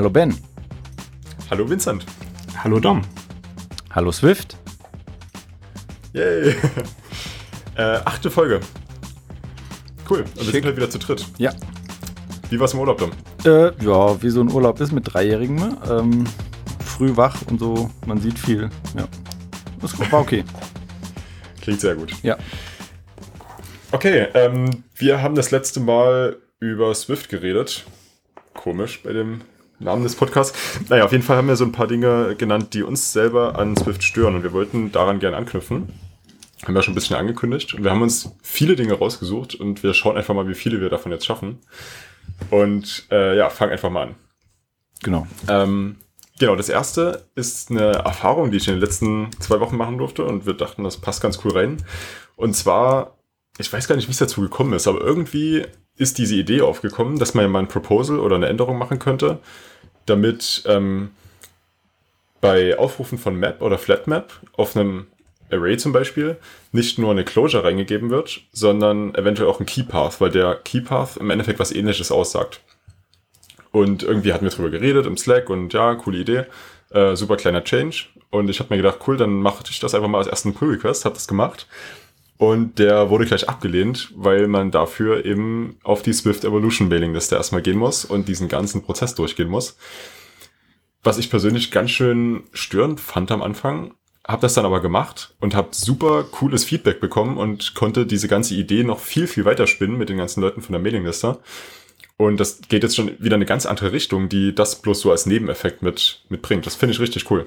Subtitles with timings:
[0.00, 0.34] Hallo Ben.
[1.50, 2.06] Hallo Vincent.
[2.64, 3.02] Hallo Dom.
[3.90, 4.56] Hallo Swift.
[6.14, 6.54] Yay.
[7.76, 8.60] äh, achte Folge.
[10.08, 10.20] Cool.
[10.20, 11.26] Und wir sind halt wieder zu dritt.
[11.36, 11.52] Ja.
[12.48, 13.10] Wie war's im Urlaub, Dom?
[13.44, 15.56] Äh, ja, wie so ein Urlaub ist mit Dreijährigen.
[15.56, 15.76] Ne?
[15.90, 16.24] Ähm,
[16.82, 17.90] früh wach und so.
[18.06, 18.70] Man sieht viel.
[18.96, 19.06] Ja.
[19.82, 20.44] Das war okay.
[21.60, 22.14] Klingt sehr gut.
[22.22, 22.38] Ja.
[23.92, 27.84] Okay, ähm, wir haben das letzte Mal über Swift geredet.
[28.54, 29.42] Komisch bei dem
[29.80, 30.56] Namen des Podcasts.
[30.90, 33.76] Naja, auf jeden Fall haben wir so ein paar Dinge genannt, die uns selber an
[33.76, 35.88] Swift stören und wir wollten daran gerne anknüpfen.
[36.62, 39.94] Haben wir schon ein bisschen angekündigt und wir haben uns viele Dinge rausgesucht und wir
[39.94, 41.60] schauen einfach mal, wie viele wir davon jetzt schaffen.
[42.50, 44.14] Und äh, ja, fangen einfach mal an.
[45.02, 45.26] Genau.
[45.48, 45.96] Ähm,
[46.38, 50.24] genau, das erste ist eine Erfahrung, die ich in den letzten zwei Wochen machen durfte
[50.24, 51.82] und wir dachten, das passt ganz cool rein.
[52.36, 53.16] Und zwar,
[53.56, 55.64] ich weiß gar nicht, wie es dazu gekommen ist, aber irgendwie
[55.96, 59.38] ist diese Idee aufgekommen, dass man ja mal ein Proposal oder eine Änderung machen könnte,
[60.06, 61.10] damit ähm,
[62.40, 65.06] bei Aufrufen von Map oder Flatmap auf einem
[65.50, 66.36] Array zum Beispiel
[66.72, 71.30] nicht nur eine Closure reingegeben wird, sondern eventuell auch ein Keypath, weil der Keypath im
[71.30, 72.60] Endeffekt was ähnliches aussagt.
[73.72, 76.44] Und irgendwie hatten wir drüber geredet im Slack und ja, coole Idee.
[76.90, 78.06] Äh, super kleiner Change.
[78.30, 81.04] Und ich habe mir gedacht, cool, dann mache ich das einfach mal als ersten Pull-Request,
[81.04, 81.66] habe das gemacht.
[82.40, 87.34] Und der wurde gleich abgelehnt, weil man dafür eben auf die Swift Evolution Mailing Liste
[87.34, 89.76] erstmal gehen muss und diesen ganzen Prozess durchgehen muss.
[91.02, 93.92] Was ich persönlich ganz schön störend fand am Anfang,
[94.26, 98.54] habe das dann aber gemacht und habe super cooles Feedback bekommen und konnte diese ganze
[98.54, 101.40] Idee noch viel, viel weiter spinnen mit den ganzen Leuten von der Mailingliste.
[102.16, 105.26] Und das geht jetzt schon wieder eine ganz andere Richtung, die das bloß so als
[105.26, 106.64] Nebeneffekt mit, mitbringt.
[106.64, 107.46] Das finde ich richtig cool.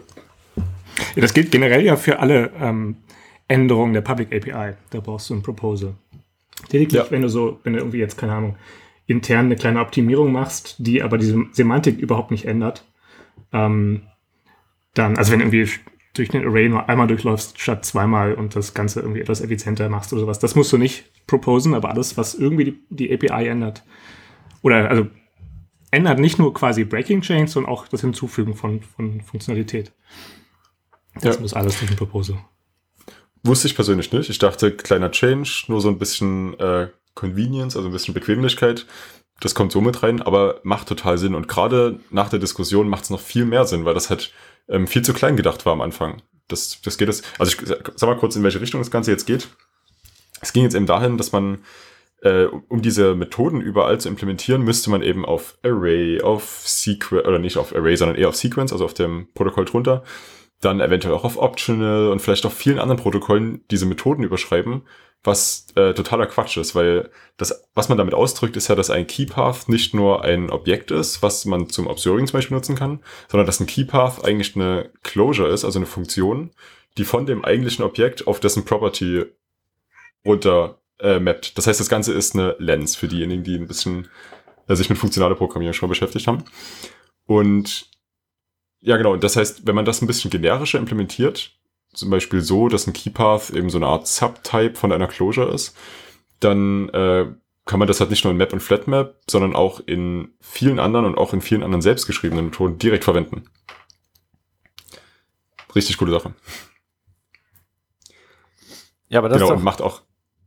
[1.15, 2.97] Ja, das gilt generell ja für alle ähm,
[3.53, 4.73] Änderung der Public API.
[4.89, 5.93] Da brauchst du ein Proposal.
[6.71, 7.11] Lediglich, ja.
[7.11, 8.55] wenn du so, wenn du irgendwie jetzt, keine Ahnung,
[9.05, 12.83] intern eine kleine Optimierung machst, die aber diese Semantik überhaupt nicht ändert,
[13.51, 14.01] ähm,
[14.95, 15.69] dann, also wenn du irgendwie
[16.13, 20.13] durch den Array nur einmal durchläufst statt zweimal und das Ganze irgendwie etwas effizienter machst
[20.13, 23.83] oder sowas, das musst du nicht proposen, aber alles, was irgendwie die, die API ändert,
[24.61, 25.07] oder also
[25.91, 29.91] ändert nicht nur quasi Breaking Chains, sondern auch das Hinzufügen von, von Funktionalität.
[31.21, 31.41] Das ja.
[31.41, 32.37] muss alles durch ein Proposal.
[33.43, 34.29] Wusste ich persönlich nicht.
[34.29, 38.85] Ich dachte, kleiner Change, nur so ein bisschen äh, Convenience, also ein bisschen Bequemlichkeit.
[39.41, 41.35] Das kommt so mit rein, aber macht total Sinn.
[41.35, 44.31] Und gerade nach der Diskussion macht es noch viel mehr Sinn, weil das halt
[44.69, 46.21] ähm, viel zu klein gedacht war am Anfang.
[46.47, 49.25] Das, das geht jetzt, also ich sag mal kurz, in welche Richtung das Ganze jetzt
[49.25, 49.49] geht.
[50.41, 51.59] Es ging jetzt eben dahin, dass man,
[52.21, 57.39] äh, um diese Methoden überall zu implementieren, müsste man eben auf Array, auf Sequence, oder
[57.39, 60.03] nicht auf Array, sondern eher auf Sequence, also auf dem Protokoll drunter,
[60.63, 64.83] dann eventuell auch auf Optional und vielleicht auf vielen anderen Protokollen diese Methoden überschreiben,
[65.23, 69.07] was äh, totaler Quatsch ist, weil das, was man damit ausdrückt, ist ja, dass ein
[69.07, 73.45] Keypath nicht nur ein Objekt ist, was man zum Observing zum Beispiel nutzen kann, sondern
[73.45, 76.51] dass ein Keypath eigentlich eine Closure ist, also eine Funktion,
[76.97, 79.25] die von dem eigentlichen Objekt auf dessen Property
[80.25, 81.57] runter äh, mappt.
[81.57, 84.09] Das heißt, das Ganze ist eine Lens für diejenigen, die ein bisschen
[84.67, 86.43] äh, sich mit funktionaler Programmierung schon beschäftigt haben.
[87.25, 87.89] Und
[88.83, 89.15] ja, genau.
[89.15, 91.57] Das heißt, wenn man das ein bisschen generischer implementiert,
[91.93, 95.75] zum Beispiel so, dass ein Keypath eben so eine Art Subtype von einer Closure ist,
[96.41, 97.27] dann äh,
[97.65, 101.05] kann man das halt nicht nur in Map und Flatmap, sondern auch in vielen anderen
[101.05, 103.45] und auch in vielen anderen selbstgeschriebenen Methoden direkt verwenden.
[105.73, 106.33] Richtig coole Sache.
[109.07, 110.01] Ja, aber das genau, ist doch, macht auch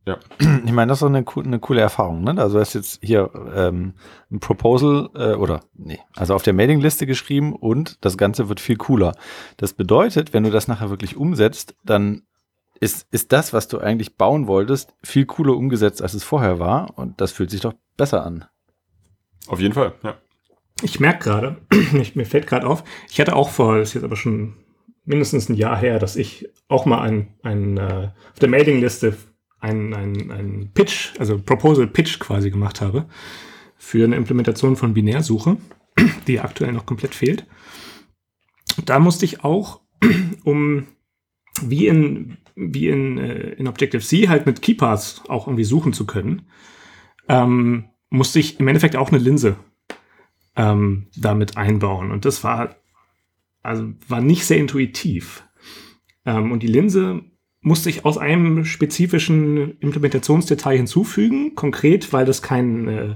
[0.07, 0.19] ja.
[0.39, 2.23] Ich meine, das ist doch eine, eine coole Erfahrung.
[2.23, 2.31] Ne?
[2.39, 3.95] Also, du hast jetzt hier ähm,
[4.31, 8.77] ein Proposal äh, oder, nee, also auf der Mailingliste geschrieben und das Ganze wird viel
[8.77, 9.13] cooler.
[9.57, 12.23] Das bedeutet, wenn du das nachher wirklich umsetzt, dann
[12.81, 16.97] ist, ist das, was du eigentlich bauen wolltest, viel cooler umgesetzt, als es vorher war.
[16.97, 18.45] Und das fühlt sich doch besser an.
[19.49, 20.17] Auf jeden Fall, ja.
[20.83, 21.57] Ich merke gerade,
[22.15, 24.55] mir fällt gerade auf, ich hatte auch vor, das ist jetzt aber schon
[25.05, 29.17] mindestens ein Jahr her, dass ich auch mal ein, ein äh, auf der Mailingliste
[29.61, 33.07] ein, ein, ein Pitch, also Proposal Pitch quasi gemacht habe
[33.77, 35.57] für eine Implementation von Binärsuche,
[36.27, 37.47] die aktuell noch komplett fehlt.
[38.85, 39.81] Da musste ich auch,
[40.45, 40.87] um
[41.63, 46.43] wie in, wie in, äh, in Objective-C halt mit Keypaths auch irgendwie suchen zu können,
[47.29, 49.57] ähm, musste ich im Endeffekt auch eine Linse
[50.55, 52.11] ähm, damit einbauen.
[52.11, 52.77] Und das war,
[53.63, 55.45] also war nicht sehr intuitiv.
[56.25, 57.25] Ähm, und die Linse
[57.67, 63.15] musste ich aus einem spezifischen Implementationsdetail hinzufügen, konkret, weil das kein, äh,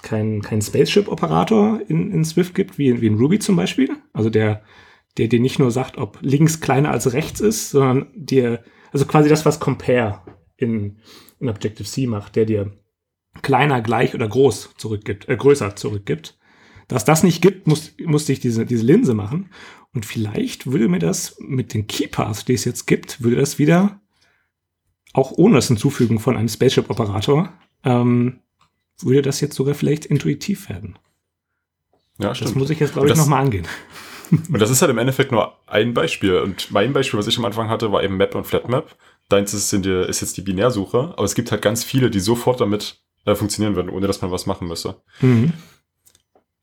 [0.00, 3.90] kein, kein Spaceship-Operator in, in Swift gibt, wie, wie in Ruby zum Beispiel.
[4.14, 4.62] Also der,
[5.18, 9.28] der dir nicht nur sagt, ob links kleiner als rechts ist, sondern dir, also quasi
[9.28, 10.22] das, was Compare
[10.56, 10.96] in,
[11.38, 12.72] in Objective-C macht, der dir
[13.42, 16.38] kleiner, gleich oder groß zurückgibt, äh, größer zurückgibt.
[16.88, 19.50] Da es das nicht gibt, muss, musste ich diese, diese Linse machen.
[19.94, 24.00] Und vielleicht würde mir das mit den Keypaths, die es jetzt gibt, würde das wieder,
[25.12, 27.52] auch ohne das Hinzufügen von einem Spaceship-Operator,
[27.84, 28.40] ähm,
[29.00, 30.98] würde das jetzt sogar vielleicht intuitiv werden.
[32.18, 32.50] Ja, stimmt.
[32.50, 33.66] Das muss ich jetzt, glaube ich, nochmal angehen.
[34.30, 36.38] Und das ist halt im Endeffekt nur ein Beispiel.
[36.38, 38.96] Und mein Beispiel, was ich am Anfang hatte, war eben Map und Flatmap.
[39.28, 42.60] Deins ist, die, ist jetzt die Binärsuche, aber es gibt halt ganz viele, die sofort
[42.60, 44.96] damit äh, funktionieren würden, ohne dass man was machen müsste.
[45.20, 45.52] Mhm.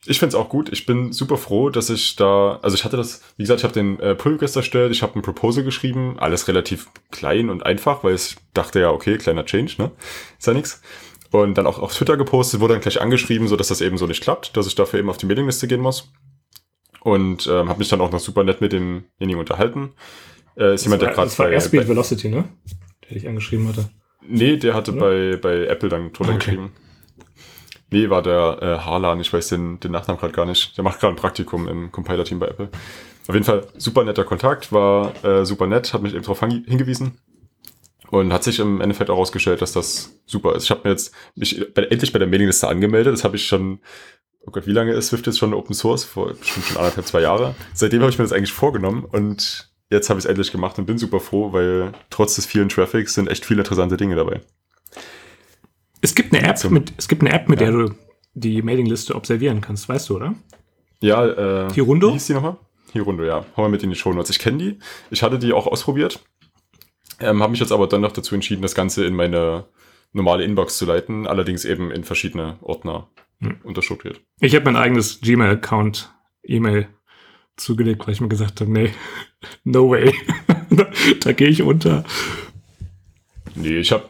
[0.08, 0.70] Ich finde es auch gut.
[0.72, 3.74] Ich bin super froh, dass ich da, also ich hatte das, wie gesagt, ich habe
[3.74, 8.04] den äh, Pull Request erstellt, ich habe ein Proposal geschrieben, alles relativ klein und einfach,
[8.04, 9.92] weil ich dachte ja, okay, kleiner Change, ne?
[10.40, 10.82] Ist ja nix.
[11.30, 14.08] Und dann auch auf Twitter gepostet, wurde dann gleich angeschrieben, so dass das eben so
[14.08, 16.12] nicht klappt, dass ich dafür eben auf die Mailingliste gehen muss.
[17.02, 19.94] Und ähm, habe mich dann auch noch super nett mit demjenigen unterhalten.
[20.58, 22.46] Äh, ist jemand, der das war, gerade das war bei, Airspeed Velocity, ne?
[23.08, 23.90] Der dich angeschrieben hatte.
[24.28, 25.02] Nee, der hatte Oder?
[25.02, 26.46] bei, bei Apple dann drunter Okay.
[26.46, 26.72] geschrieben.
[27.92, 30.78] Nee, war der äh, Harlan, ich weiß den, den Nachnamen gerade gar nicht.
[30.78, 32.70] Der macht gerade ein Praktikum im Compiler-Team bei Apple.
[33.28, 37.20] Auf jeden Fall super netter Kontakt, war äh, super nett, hat mich eben darauf hingewiesen.
[38.10, 40.66] Und hat sich im Endeffekt auch herausgestellt, dass das super ist.
[40.66, 43.14] Ich habe mir jetzt mich bei, endlich bei der Mailingliste angemeldet.
[43.14, 43.80] Das habe ich schon,
[44.46, 46.04] oh Gott, wie lange ist Swift jetzt schon Open Source?
[46.06, 47.56] Vor bestimmt schon anderthalb, zwei Jahre.
[47.74, 50.86] Seitdem habe ich mir das eigentlich vorgenommen und jetzt habe ich es endlich gemacht und
[50.86, 54.42] bin super froh, weil trotz des vielen Traffics sind echt viele interessante Dinge dabei.
[56.02, 57.70] Es gibt eine App, mit, es gibt eine App, mit Ja.
[57.72, 57.96] der du
[58.34, 60.36] die Mailingliste observieren kannst, weißt du, oder?
[61.02, 61.26] Ja,
[61.68, 61.74] äh.
[61.74, 62.10] Hirundo?
[62.10, 62.58] Wie hieß die nochmal?
[62.94, 63.46] Hirundo, ja.
[63.56, 64.30] Hau mal mit in die Shownotes.
[64.30, 64.80] Ich kenne die.
[65.10, 66.20] Ich hatte die auch ausprobiert.
[67.20, 69.66] Ähm, habe mich jetzt aber dann noch dazu entschieden, das Ganze in meine
[70.14, 73.08] normale Inbox zu leiten, allerdings eben in verschiedene Ordner
[73.40, 73.58] Hm.
[73.64, 74.22] unterstrukturiert.
[74.40, 76.14] Ich habe mein eigenes Gmail-Account
[76.44, 76.88] E-Mail
[77.58, 78.94] zugelegt, weil ich mir gesagt habe, nee,
[79.64, 80.14] no way.
[81.24, 82.04] da gehe ich unter.
[83.56, 84.06] Nee, ich habe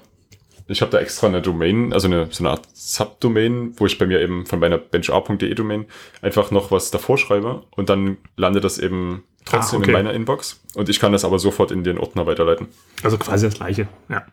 [0.71, 4.05] ich hab da extra eine Domain, also eine, so eine Art Subdomain, wo ich bei
[4.07, 5.85] mir eben von meiner benchar.de Domain
[6.21, 9.91] einfach noch was davor schreibe und dann landet das eben trotzdem Ah, okay.
[9.91, 12.67] in meiner Inbox und ich kann das aber sofort in den Ordner weiterleiten.
[13.03, 13.87] Also quasi das gleiche.
[14.09, 14.25] Ja.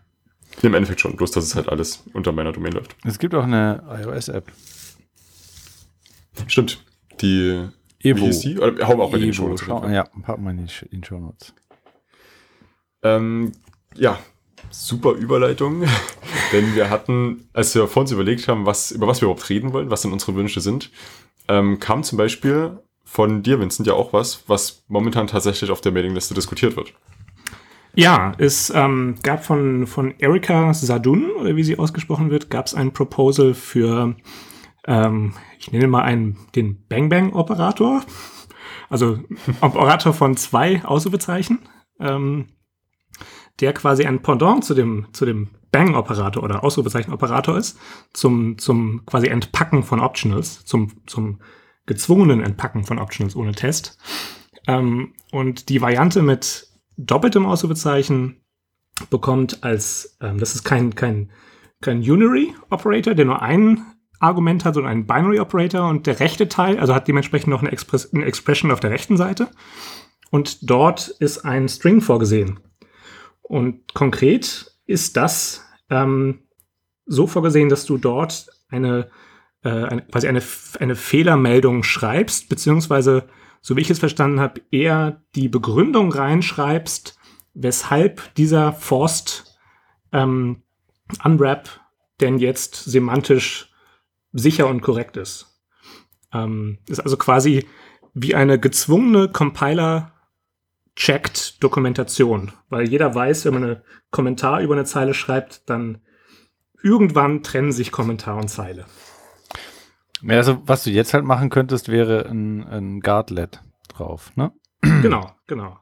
[0.63, 2.97] Im Endeffekt schon, bloß dass es halt alles unter meiner Domain läuft.
[3.05, 4.51] Es gibt auch eine iOS-App.
[6.47, 6.85] Stimmt.
[7.21, 7.69] Die
[8.01, 8.21] Evo.
[8.21, 8.59] Wie hieß die?
[8.59, 9.93] Oder, hauen wir auch bei den schau, Fall.
[9.93, 11.53] ja, packen wir in in die Show Notes.
[13.03, 13.53] Ähm,
[13.97, 14.19] ja,
[14.71, 15.85] super Überleitung.
[16.53, 19.73] Denn wir hatten, als wir vor uns überlegt haben, was, über was wir überhaupt reden
[19.73, 20.91] wollen, was denn unsere Wünsche sind,
[21.49, 25.93] ähm, kam zum Beispiel von dir, Vincent, ja auch was, was momentan tatsächlich auf der
[25.93, 26.95] Mailingliste diskutiert wird.
[27.95, 32.75] Ja, es ähm, gab von, von Erika Sadun, oder wie sie ausgesprochen wird, gab es
[32.75, 34.15] ein Proposal für,
[34.87, 38.03] ähm, ich nenne mal einen, den Bang Bang Operator.
[38.91, 39.19] Also
[39.61, 41.61] Operator von zwei Ausrufezeichen,
[42.01, 42.47] ähm,
[43.61, 47.79] der quasi ein Pendant zu dem, zu dem Bang Operator oder Ausrufezeichen Operator ist,
[48.13, 51.41] zum, zum quasi Entpacken von Optionals, zum, zum
[51.87, 53.99] gezwungenen Entpacken von Optionals ohne Test.
[54.67, 58.41] Ähm, und die Variante mit doppeltem Ausrufezeichen
[59.11, 61.31] bekommt als, ähm, das ist kein, kein,
[61.81, 63.85] kein Unary Operator, der nur ein
[64.21, 67.71] Argument hat, sondern ein Binary Operator und der rechte Teil, also hat dementsprechend noch eine,
[67.71, 69.49] Express eine Expression auf der rechten Seite.
[70.31, 72.61] Und dort ist ein String vorgesehen.
[73.49, 76.41] Und konkret ist das ähm,
[77.07, 79.11] so vorgesehen, dass du dort eine,
[79.63, 80.43] äh, eine quasi eine,
[80.79, 83.29] eine Fehlermeldung schreibst, beziehungsweise
[83.61, 87.19] so wie ich es verstanden habe, eher die Begründung reinschreibst,
[87.55, 89.59] weshalb dieser Forced
[90.13, 90.63] ähm,
[91.25, 91.81] Unwrap
[92.21, 93.73] denn jetzt semantisch
[94.33, 95.61] sicher und korrekt ist.
[96.33, 97.67] Ähm, ist also quasi
[98.15, 99.29] wie eine gezwungene
[100.99, 103.77] Compiler-checked Dokumentation, weil jeder weiß, wenn man einen
[104.11, 105.99] Kommentar über eine Zeile schreibt, dann
[106.83, 108.87] irgendwann trennen sich Kommentar und Zeile.
[110.23, 114.53] Ja, also, was du jetzt halt machen könntest, wäre ein, ein Guardlet drauf, ne?
[115.03, 115.79] genau, genau.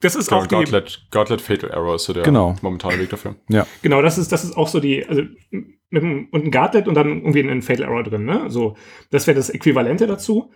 [0.00, 2.56] Das ist auch die, Gauntlet, Gauntlet Fatal Error ist so der Genau.
[2.60, 3.36] momentane Weg dafür.
[3.82, 6.94] Genau, das ist, das ist auch so die, also mit einem, und ein Guardlet und
[6.94, 8.50] dann irgendwie ein Fatal Error drin, ne?
[8.50, 8.76] So,
[9.10, 10.50] das wäre das Äquivalente dazu.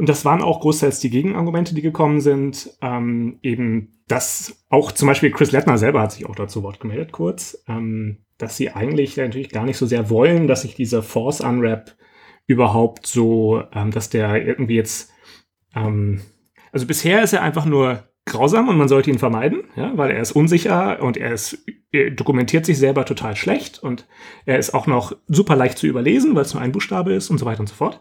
[0.00, 2.70] Und das waren auch großteils die Gegenargumente, die gekommen sind.
[2.80, 7.12] Ähm, eben, dass auch zum Beispiel Chris Lettner selber hat sich auch dazu Wort gemeldet,
[7.12, 11.42] kurz, ähm, dass sie eigentlich natürlich gar nicht so sehr wollen, dass sich dieser Force
[11.42, 11.96] Unwrap
[12.46, 15.10] überhaupt so, ähm, dass der irgendwie jetzt,
[15.76, 16.22] ähm,
[16.72, 20.22] also bisher ist er einfach nur grausam und man sollte ihn vermeiden, ja, weil er
[20.22, 24.06] ist unsicher und er ist er dokumentiert sich selber total schlecht und
[24.46, 27.36] er ist auch noch super leicht zu überlesen, weil es nur ein Buchstabe ist und
[27.36, 28.00] so weiter und so fort.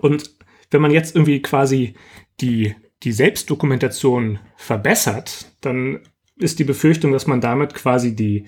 [0.00, 0.38] Und
[0.70, 1.94] wenn man jetzt irgendwie quasi
[2.40, 6.00] die, die Selbstdokumentation verbessert, dann
[6.36, 8.46] ist die Befürchtung, dass man damit quasi die,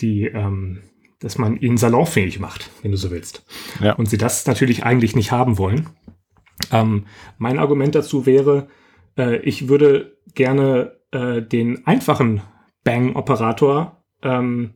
[0.00, 0.82] die, ähm,
[1.20, 3.44] dass man ihn salonfähig macht, wenn du so willst.
[3.80, 3.94] Ja.
[3.94, 5.88] Und sie das natürlich eigentlich nicht haben wollen.
[6.70, 7.06] Ähm,
[7.38, 8.68] mein Argument dazu wäre,
[9.16, 12.42] äh, ich würde gerne äh, den einfachen
[12.84, 14.74] Bang-Operator ähm,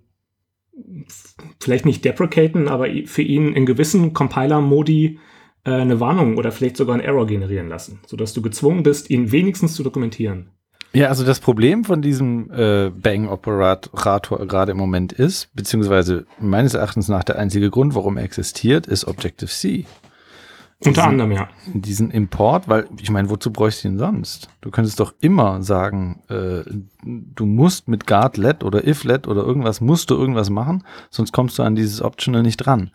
[1.61, 5.19] vielleicht nicht deprecaten, aber für ihn in gewissen Compiler-Modi
[5.67, 9.33] äh, eine Warnung oder vielleicht sogar einen Error generieren lassen, sodass du gezwungen bist, ihn
[9.33, 10.51] wenigstens zu dokumentieren.
[10.93, 17.09] Ja, also das Problem von diesem äh, Bang-Operator gerade im Moment ist, beziehungsweise meines Erachtens
[17.09, 19.85] nach der einzige Grund, warum er existiert, ist Objective-C.
[20.85, 21.49] Unter anderem, ja.
[21.73, 24.49] Diesen Import, weil ich meine, wozu bräuchst du ihn sonst?
[24.61, 26.63] Du könntest doch immer sagen, äh,
[27.03, 31.63] du musst mit guard-let oder if-let oder irgendwas, musst du irgendwas machen, sonst kommst du
[31.63, 32.91] an dieses Optional nicht dran.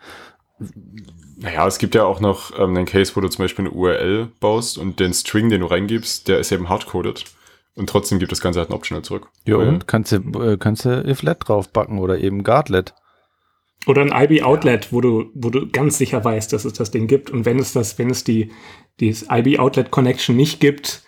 [1.41, 4.27] Naja, es gibt ja auch noch ähm, einen Case, wo du zum Beispiel eine URL
[4.39, 7.25] baust und den String, den du reingibst, der ist eben hardcoded.
[7.75, 9.27] Und trotzdem gibt das Ganze halt ein Optional zurück.
[9.45, 12.93] Ja, und kannst du, äh, kannst du if-let draufbacken oder eben guard-let.
[13.87, 14.91] Oder ein IB-Outlet, ja.
[14.91, 17.31] wo du, wo du ganz sicher weißt, dass es das Ding gibt.
[17.31, 18.51] Und wenn es das, wenn es die,
[18.99, 21.03] die IB-Outlet-Connection nicht gibt,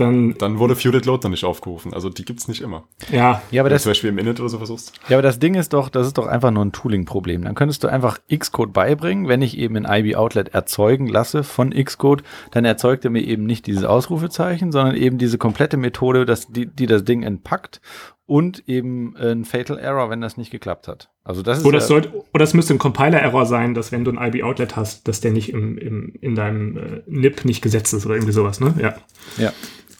[0.00, 0.34] dann.
[0.38, 1.94] Dann wurde Feuded Load noch nicht aufgerufen.
[1.94, 2.84] Also die gibt's nicht immer.
[3.10, 3.42] Ja.
[3.50, 4.92] ja aber Wenn das, zum Beispiel im Init oder so versuchst.
[5.08, 7.42] Ja, aber das Ding ist doch, das ist doch einfach nur ein Tooling-Problem.
[7.42, 9.28] Dann könntest du einfach Xcode beibringen.
[9.28, 13.66] Wenn ich eben ein IB-Outlet erzeugen lasse von Xcode, dann erzeugt er mir eben nicht
[13.66, 17.80] dieses Ausrufezeichen, sondern eben diese komplette Methode, dass die, die das Ding entpackt
[18.28, 21.08] und eben ein Fatal Error, wenn das nicht geklappt hat.
[21.24, 24.12] Also das ist oder, es sollte, oder es müsste ein Compiler-Error sein, dass wenn du
[24.12, 28.04] ein IB-Outlet hast, dass der nicht im, im, in deinem äh, NIP nicht gesetzt ist
[28.04, 28.74] oder irgendwie sowas, ne?
[28.78, 28.96] Ja.
[29.38, 29.52] Ja.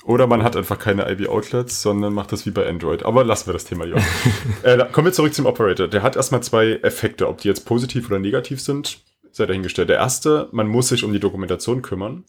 [0.09, 3.03] Oder man hat einfach keine IB-Outlets, sondern macht das wie bei Android.
[3.03, 3.97] Aber lassen wir das Thema ja.
[4.63, 5.87] äh, kommen wir zurück zum Operator.
[5.87, 7.29] Der hat erstmal zwei Effekte.
[7.29, 9.91] Ob die jetzt positiv oder negativ sind, sei dahingestellt.
[9.91, 12.25] Der erste, man muss sich um die Dokumentation kümmern.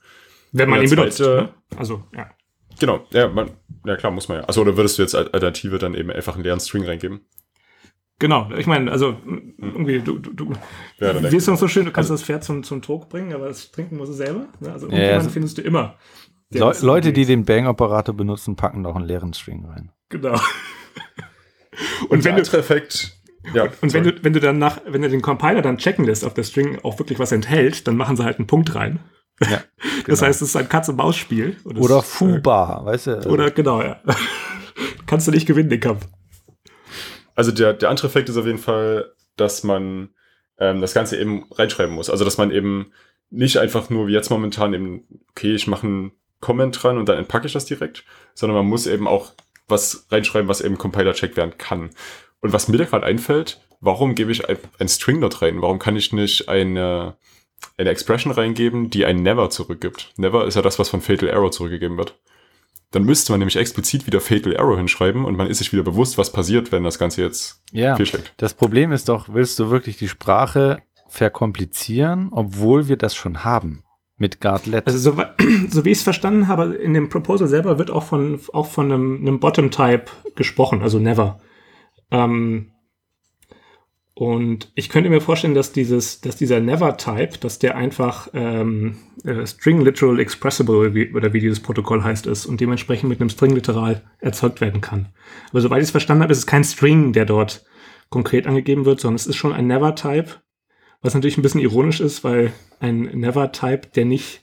[0.51, 1.21] Wenn man ihn benutzt.
[1.21, 1.53] Ne?
[1.77, 2.29] Also, ja.
[2.81, 3.51] Genau, ja, man,
[3.85, 4.43] ja klar, muss man ja.
[4.43, 7.21] Also oder würdest du jetzt als Alternative dann eben einfach einen leeren String reingeben?
[8.19, 9.15] Genau, ich meine, also
[9.57, 10.53] irgendwie, du, du, du
[10.99, 13.33] ja, wie ist das so schön, du kannst also, das Pferd zum, zum Trog bringen,
[13.33, 14.47] aber das trinken muss es selber.
[14.59, 14.73] Ne?
[14.73, 15.97] Also irgendjemanden ja, also, findest du immer.
[16.51, 19.91] Le Leute, die den Bang-Operator benutzen, packen doch einen leeren String rein.
[20.09, 20.33] Genau.
[22.03, 23.19] und, und wenn du Effekt,
[23.53, 26.23] ja, und wenn du, wenn du dann nach, wenn du den Compiler dann checken lässt,
[26.23, 28.99] ob der String auch wirklich was enthält, dann machen sie halt einen Punkt rein.
[29.41, 29.47] Ja,
[29.81, 30.03] genau.
[30.07, 31.57] Das heißt, es ist ein Katz-und-Maus-Spiel.
[31.65, 33.29] Oder Fuba, äh, weißt du?
[33.29, 34.01] Oder genau, ja.
[35.05, 36.07] Kannst du nicht gewinnen, den Kampf.
[37.35, 40.09] Also der, der andere Effekt ist auf jeden Fall, dass man
[40.57, 42.09] ähm, das Ganze eben reinschreiben muss.
[42.09, 42.91] Also dass man eben
[43.29, 47.17] nicht einfach nur wie jetzt momentan eben, okay, ich mache einen Comment dran und dann
[47.17, 49.33] entpacke ich das direkt, sondern man muss eben auch
[49.67, 51.89] was reinschreiben, was eben Compiler-check werden kann.
[52.41, 55.61] Und was mir da gerade einfällt, warum gebe ich ein, ein String dort rein?
[55.61, 57.17] Warum kann ich nicht eine
[57.77, 60.13] eine Expression reingeben, die ein Never zurückgibt.
[60.17, 62.19] Never ist ja das, was von Fatal Error zurückgegeben wird.
[62.91, 66.17] Dann müsste man nämlich explizit wieder Fatal Error hinschreiben und man ist sich wieder bewusst,
[66.17, 68.33] was passiert, wenn das Ganze jetzt ja, fehlschlägt.
[68.37, 73.83] Das Problem ist doch, willst du wirklich die Sprache verkomplizieren, obwohl wir das schon haben?
[74.19, 74.85] Mit Guardlet.
[74.85, 75.23] Also so,
[75.69, 78.91] so wie ich es verstanden habe, in dem Proposal selber wird auch von, auch von
[78.91, 81.39] einem, einem Bottom-Type gesprochen, also never.
[82.11, 82.73] Ähm,
[84.19, 89.45] und ich könnte mir vorstellen, dass dieses, dass dieser Never-Type, dass der einfach ähm, äh,
[89.45, 93.55] String Literal Expressible wie, oder wie dieses Protokoll heißt ist und dementsprechend mit einem String
[93.55, 95.07] literal erzeugt werden kann.
[95.51, 97.63] Aber soweit ich es verstanden habe, ist es kein String, der dort
[98.09, 100.41] konkret angegeben wird, sondern es ist schon ein Never-Type,
[101.01, 104.41] was natürlich ein bisschen ironisch ist, weil ein Never-Type, der nicht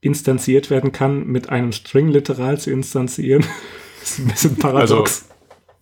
[0.00, 3.44] instanziert werden kann, mit einem String literal zu instanzieren,
[4.02, 5.28] ist ein bisschen paradox.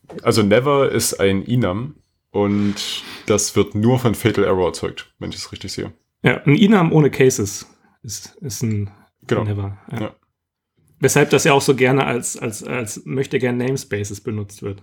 [0.09, 1.95] Also, also Never ist ein Enum
[2.31, 5.93] und das wird nur von Fatal Error erzeugt, wenn ich es richtig sehe.
[6.23, 7.67] Ja, ein Inam ohne Cases
[8.03, 8.91] ist, ist ein
[9.27, 9.45] genau.
[9.45, 9.79] Never.
[9.93, 10.01] Ja.
[10.01, 10.17] Ja.
[11.01, 14.83] Weshalb das ja auch so gerne als, als, als möchte gern Namespaces benutzt wird.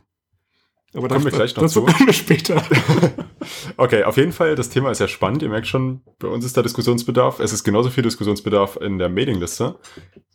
[0.95, 1.85] Aber kommen wir gleich noch dazu zu.
[1.85, 2.63] kommen wir später.
[3.77, 5.43] okay, auf jeden Fall, das Thema ist ja spannend.
[5.43, 7.39] Ihr merkt schon, bei uns ist da Diskussionsbedarf.
[7.39, 9.75] Es ist genauso viel Diskussionsbedarf in der Mailingliste.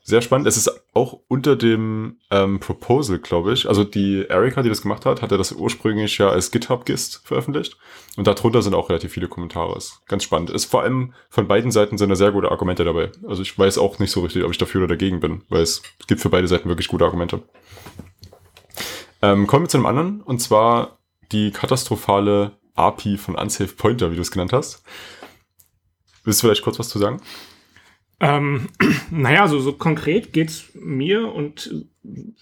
[0.03, 0.47] Sehr spannend.
[0.47, 3.69] Es ist auch unter dem ähm, Proposal, glaube ich.
[3.69, 7.77] Also die Erika, die das gemacht hat, hatte das ursprünglich ja als GitHub-Gist veröffentlicht.
[8.17, 9.77] Und darunter sind auch relativ viele Kommentare.
[9.77, 10.51] Ist ganz spannend.
[10.51, 13.13] Ist vor allem von beiden Seiten sind da sehr gute Argumente dabei.
[13.27, 15.83] Also ich weiß auch nicht so richtig, ob ich dafür oder dagegen bin, weil es
[16.07, 17.43] gibt für beide Seiten wirklich gute Argumente.
[19.23, 20.99] Ähm, kommen wir zu einem anderen, und zwar
[21.33, 24.83] die katastrophale API von Unsafe Pointer, wie du es genannt hast.
[26.25, 27.21] Willst du vielleicht kurz was zu sagen?
[28.21, 28.69] Ähm,
[29.11, 31.87] naja, also so konkret geht's mir und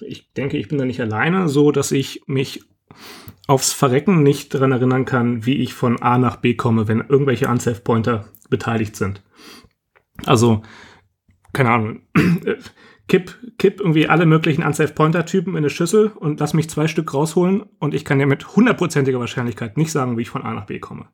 [0.00, 2.64] ich denke, ich bin da nicht alleine, so dass ich mich
[3.46, 7.48] aufs Verrecken nicht daran erinnern kann, wie ich von A nach B komme, wenn irgendwelche
[7.48, 9.22] Unsafe Pointer beteiligt sind.
[10.26, 10.62] Also,
[11.52, 12.00] keine Ahnung,
[13.08, 16.86] kipp, kipp irgendwie alle möglichen Unsafe Pointer Typen in eine Schüssel und lass mich zwei
[16.86, 20.52] Stück rausholen und ich kann ja mit hundertprozentiger Wahrscheinlichkeit nicht sagen, wie ich von A
[20.54, 21.08] nach B komme.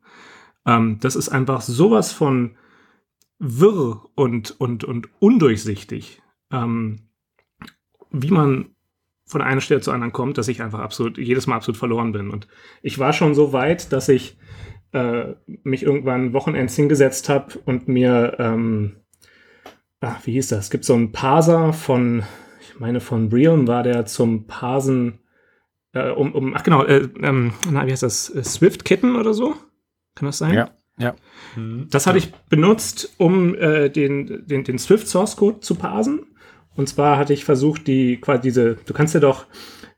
[0.65, 2.57] Ähm, das ist einfach sowas von
[3.39, 6.21] wirr und, und, und undurchsichtig,
[6.51, 7.09] ähm,
[8.11, 8.75] wie man
[9.27, 12.29] von einer Stelle zur anderen kommt, dass ich einfach absolut jedes Mal absolut verloren bin.
[12.29, 12.47] Und
[12.81, 14.37] ich war schon so weit, dass ich
[14.91, 15.33] äh,
[15.63, 18.97] mich irgendwann Wochenends hingesetzt habe und mir, ähm,
[20.05, 20.65] ach, wie hieß das?
[20.65, 22.23] Es gibt so einen Parser von,
[22.61, 25.19] ich meine, von Realm war der zum Parsen,
[25.93, 28.25] äh, um, um, ach genau, äh, ähm, na, wie heißt das?
[28.25, 29.55] Swift Kitten oder so?
[30.15, 30.53] Kann das sein?
[30.53, 30.69] Ja.
[30.97, 31.15] Ja.
[31.89, 36.25] Das hatte ich benutzt, um äh, den, den, den Swift Source Code zu parsen.
[36.75, 39.45] Und zwar hatte ich versucht, die quasi diese, du kannst ja doch,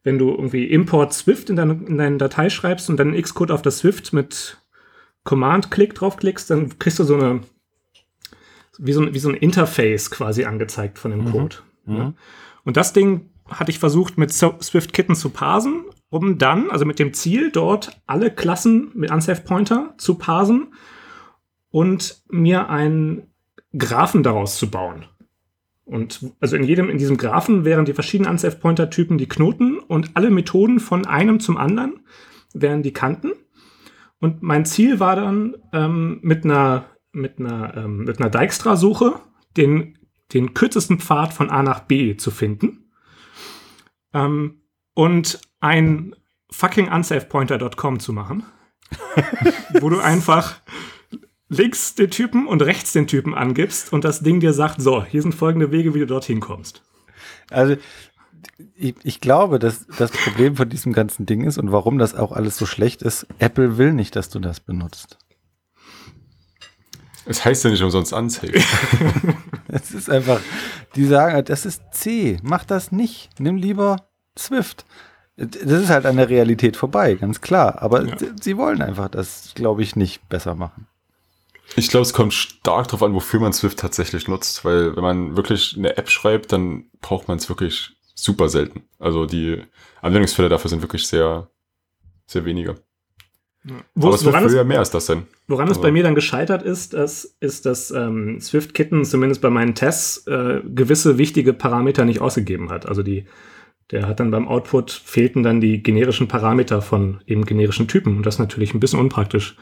[0.03, 3.61] wenn du irgendwie Import Swift in deine, in deine Datei schreibst und dann Xcode auf
[3.61, 4.57] das Swift mit
[5.23, 7.41] Command-Klick draufklickst, dann kriegst du so eine,
[8.79, 11.31] wie so, ein- wie so ein Interface quasi angezeigt von dem Mhm.
[11.31, 11.55] Code.
[11.86, 11.96] Mhm.
[11.98, 12.13] Ja.
[12.63, 17.00] Und das Ding hatte ich versucht mit Swift Kitten zu parsen, um dann, also mit
[17.00, 20.74] dem Ziel, dort alle Klassen mit Unsafe Pointer zu parsen
[21.69, 23.24] und mir einen
[23.77, 25.05] Graphen daraus zu bauen.
[25.86, 29.79] Und also in jedem, in diesem Graphen wären die verschiedenen Unsafe Pointer Typen die Knoten
[29.79, 32.01] und alle Methoden von einem zum anderen
[32.53, 33.31] wären die Kanten.
[34.19, 36.86] Und mein Ziel war dann ähm, mit einer
[37.17, 39.19] mit einer ähm, mit einer Dijkstra-Suche
[39.55, 39.97] den
[40.33, 42.91] den kürzesten Pfad von A nach B zu finden
[44.13, 44.62] ähm,
[44.93, 46.15] und ein
[46.51, 48.43] fucking unsafepointer.com zu machen,
[49.81, 50.62] wo du einfach
[51.50, 55.21] links den Typen und rechts den Typen angibst und das Ding dir sagt, so, hier
[55.21, 56.83] sind folgende Wege, wie du dorthin kommst.
[57.50, 57.77] Also
[58.75, 62.31] ich, ich glaube, dass das Problem von diesem ganzen Ding ist und warum das auch
[62.31, 65.17] alles so schlecht ist, Apple will nicht, dass du das benutzt.
[67.27, 68.53] Es heißt ja nicht umsonst Unsafe.
[69.69, 70.39] Es ist einfach,
[70.96, 74.08] die sagen, das ist C, mach das nicht, nimm lieber
[74.39, 74.86] Swift.
[75.36, 77.82] Das ist halt an der Realität vorbei, ganz klar.
[77.82, 78.17] Aber Ja.
[78.17, 80.88] sie- sie wollen einfach das, glaube ich, nicht besser machen.
[81.75, 85.36] Ich glaube, es kommt stark darauf an, wofür man Swift tatsächlich nutzt, weil wenn man
[85.36, 88.84] wirklich eine App schreibt, dann braucht man es wirklich super selten.
[88.99, 89.62] Also die
[90.01, 91.49] Anwendungsfälle dafür sind wirklich sehr,
[92.25, 92.75] sehr wenige.
[93.95, 95.23] Wo, Aber es woran, es, früher mehr als das denn.
[95.47, 99.41] woran es Also- bei mir dann gescheitert ist, das, ist, dass ähm, Swift Kitten zumindest
[99.41, 102.88] bei meinen Tests äh, gewisse wichtige Parameter nicht ausgegeben hat.
[102.88, 103.25] Also die,
[103.91, 108.17] der hat dann beim Output fehlten dann die generischen Parameter von eben generischen Typen.
[108.17, 109.58] Und das ist natürlich ein bisschen unpraktisch,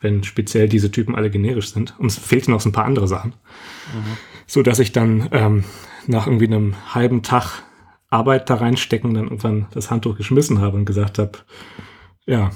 [0.00, 1.94] wenn speziell diese Typen alle generisch sind.
[1.98, 3.34] Und es fehlten noch so ein paar andere Sachen.
[4.46, 5.64] So dass ich dann ähm,
[6.06, 7.62] nach irgendwie einem halben Tag
[8.10, 11.32] Arbeit da reinstecken, dann irgendwann das Handtuch geschmissen habe und gesagt habe,
[12.26, 12.50] ja,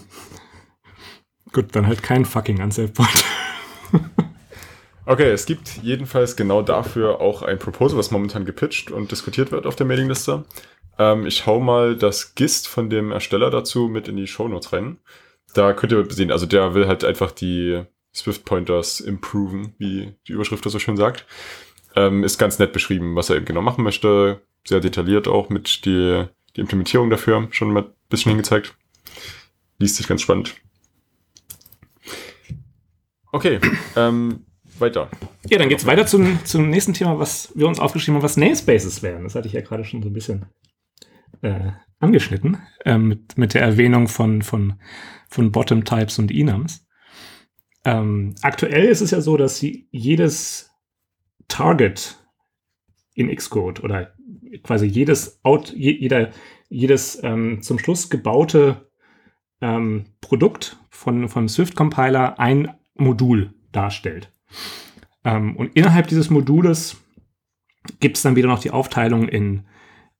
[1.52, 3.24] gut, dann halt kein fucking Unsafe Point.
[5.08, 9.64] Okay, es gibt jedenfalls genau dafür auch ein Proposal, was momentan gepitcht und diskutiert wird
[9.64, 10.44] auf der Mailingliste.
[10.98, 14.98] Ähm, ich hau mal das GIST von dem Ersteller dazu mit in die Shownotes rein.
[15.54, 17.84] Da könnt ihr sehen, also der will halt einfach die
[18.14, 21.24] Swift Pointers improven, wie die Überschrift das so schön sagt.
[21.96, 24.42] Ähm, ist ganz nett beschrieben, was er eben genau machen möchte.
[24.66, 28.74] Sehr detailliert auch mit die, die Implementierung dafür schon mal ein bisschen hingezeigt.
[29.78, 30.54] Liest sich ganz spannend.
[33.38, 33.60] Okay,
[33.94, 34.46] ähm,
[34.80, 35.08] weiter.
[35.48, 39.00] Ja, dann geht's weiter zum, zum nächsten Thema, was wir uns aufgeschrieben haben, was Namespaces
[39.04, 39.22] wären.
[39.22, 40.46] Das hatte ich ja gerade schon so ein bisschen
[41.42, 41.70] äh,
[42.00, 44.74] angeschnitten, ähm, mit, mit der Erwähnung von, von,
[45.28, 46.84] von Bottom-Types und Enums.
[47.84, 50.72] Ähm, aktuell ist es ja so, dass jedes
[51.46, 52.16] Target
[53.14, 54.14] in Xcode oder
[54.64, 56.30] quasi jedes Out, je, jeder,
[56.68, 58.90] jedes ähm, zum Schluss gebaute
[59.60, 64.32] ähm, Produkt von, vom Swift-Compiler ein Modul darstellt.
[65.24, 66.96] Ähm, und innerhalb dieses Modules
[68.00, 69.64] gibt es dann wieder noch die Aufteilung in,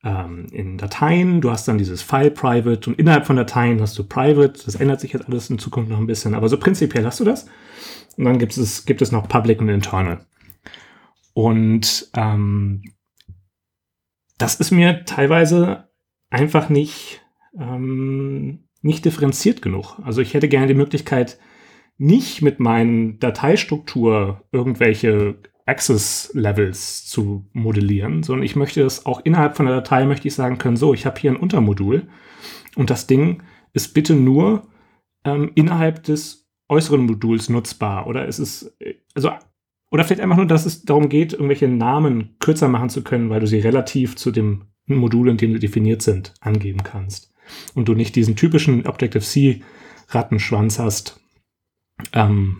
[0.04, 1.40] ähm, in Dateien.
[1.40, 4.60] Du hast dann dieses File Private und innerhalb von Dateien hast du Private.
[4.64, 7.24] Das ändert sich jetzt alles in Zukunft noch ein bisschen, aber so prinzipiell hast du
[7.24, 7.46] das.
[8.16, 10.26] Und dann gibt es, gibt es noch Public und Internal.
[11.34, 12.82] Und ähm,
[14.38, 15.88] das ist mir teilweise
[16.30, 17.22] einfach nicht,
[17.58, 19.98] ähm, nicht differenziert genug.
[20.04, 21.38] Also ich hätte gerne die Möglichkeit,
[21.98, 29.66] nicht mit meinen Dateistruktur irgendwelche Access-Levels zu modellieren, sondern ich möchte das auch innerhalb von
[29.66, 32.08] der Datei möchte ich sagen können, so, ich habe hier ein Untermodul
[32.76, 33.42] und das Ding
[33.74, 34.68] ist bitte nur
[35.24, 38.74] ähm, innerhalb des äußeren Moduls nutzbar oder ist es
[39.14, 39.32] also
[39.90, 43.40] oder vielleicht einfach nur, dass es darum geht, irgendwelche Namen kürzer machen zu können, weil
[43.40, 47.32] du sie relativ zu dem Modul, in dem sie definiert sind, angeben kannst
[47.74, 49.62] und du nicht diesen typischen Objective-C
[50.08, 51.17] Rattenschwanz hast,
[52.12, 52.58] ähm,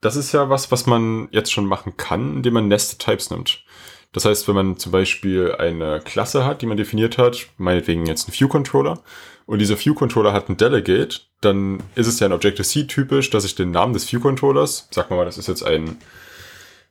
[0.00, 3.64] Das ist ja was, was man jetzt schon machen kann, indem man Nested Types nimmt.
[4.12, 8.28] Das heißt, wenn man zum Beispiel eine Klasse hat, die man definiert hat, meinetwegen jetzt
[8.28, 9.02] einen View-Controller,
[9.46, 13.54] und dieser View-Controller hat ein Delegate, dann ist es ja in Objective-C typisch, dass ich
[13.54, 15.98] den Namen des View-Controllers, sag mal, das ist jetzt ein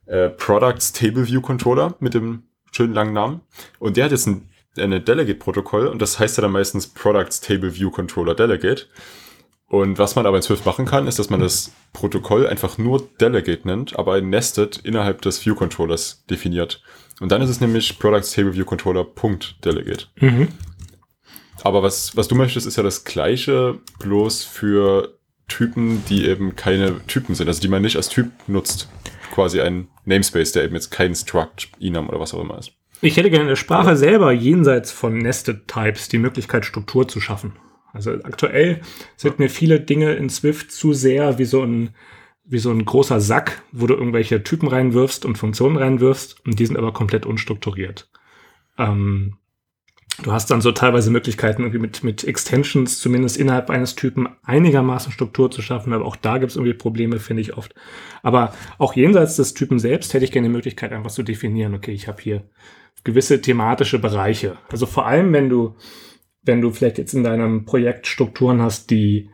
[0.06, 3.40] äh, Products Table View Controller mit dem schönen langen Namen,
[3.78, 7.74] und der hat jetzt ein eine Delegate-Protokoll und das heißt ja dann meistens Products Table
[7.76, 8.86] View Controller Delegate.
[9.68, 13.08] Und was man aber in Swift machen kann, ist, dass man das Protokoll einfach nur
[13.20, 16.82] Delegate nennt, aber ein Nested innerhalb des View Controllers definiert.
[17.20, 19.06] Und dann ist es nämlich Products Table View Controller
[19.64, 20.06] Delegate.
[20.20, 20.48] Mhm.
[21.62, 27.00] Aber was, was du möchtest, ist ja das gleiche, bloß für Typen, die eben keine
[27.06, 28.88] Typen sind, also die man nicht als Typ nutzt.
[29.32, 32.72] Quasi ein Namespace, der eben jetzt kein Struct, Enum oder was auch immer ist.
[33.00, 37.20] Ich hätte gerne in der Sprache selber jenseits von Nested Types die Möglichkeit, Struktur zu
[37.20, 37.54] schaffen.
[37.94, 38.80] Also aktuell
[39.16, 41.90] sind mir viele Dinge in Swift zu sehr wie so ein,
[42.44, 46.66] wie so ein großer Sack, wo du irgendwelche Typen reinwirfst und Funktionen reinwirfst und die
[46.66, 48.10] sind aber komplett unstrukturiert.
[48.78, 49.36] Ähm,
[50.22, 55.12] du hast dann so teilweise Möglichkeiten, irgendwie mit, mit Extensions zumindest innerhalb eines Typen einigermaßen
[55.12, 57.76] Struktur zu schaffen, aber auch da gibt es irgendwie Probleme, finde ich oft.
[58.24, 61.92] Aber auch jenseits des Typen selbst hätte ich gerne die Möglichkeit, einfach zu definieren, okay,
[61.92, 62.42] ich habe hier
[63.04, 64.56] gewisse thematische Bereiche.
[64.72, 65.76] Also vor allem, wenn du
[66.44, 69.30] wenn du vielleicht jetzt in deinem Projekt Strukturen hast, die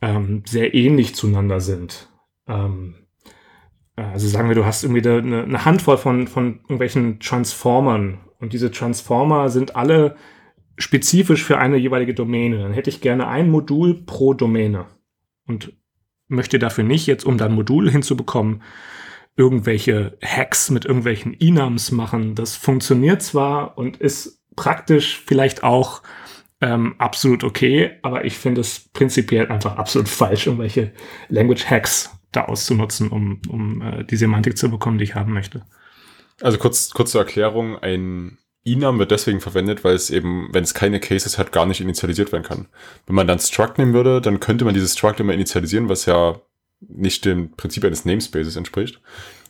[0.00, 2.08] ähm, sehr ähnlich zueinander sind.
[2.46, 2.94] Ähm,
[3.96, 8.70] also sagen wir, du hast irgendwie eine, eine Handvoll von, von irgendwelchen Transformern und diese
[8.70, 10.16] Transformer sind alle
[10.78, 12.58] spezifisch für eine jeweilige Domäne.
[12.58, 14.86] Dann hätte ich gerne ein Modul pro Domäne
[15.46, 15.72] und
[16.28, 18.62] möchte dafür nicht jetzt, um dann Modul hinzubekommen,
[19.36, 22.34] irgendwelche Hacks mit irgendwelchen Enums machen.
[22.34, 26.02] Das funktioniert zwar und ist praktisch vielleicht auch
[26.62, 30.92] ähm, absolut okay, aber ich finde es prinzipiell einfach absolut falsch, irgendwelche
[31.28, 35.66] Language Hacks da auszunutzen, um, um äh, die Semantik zu bekommen, die ich haben möchte.
[36.40, 40.72] Also kurz, kurz zur Erklärung, ein Enum wird deswegen verwendet, weil es eben, wenn es
[40.72, 42.68] keine Cases hat, gar nicht initialisiert werden kann.
[43.06, 46.40] Wenn man dann Struct nehmen würde, dann könnte man dieses Struct immer initialisieren, was ja
[46.80, 49.00] nicht dem Prinzip eines Namespaces entspricht.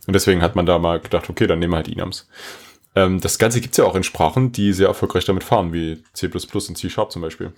[0.06, 2.26] Und deswegen hat man da mal gedacht, okay, dann nehmen wir halt Enums.
[2.94, 6.28] Ähm, das Ganze gibt's ja auch in Sprachen, die sehr erfolgreich damit fahren, wie C++
[6.28, 7.52] und C Sharp zum Beispiel.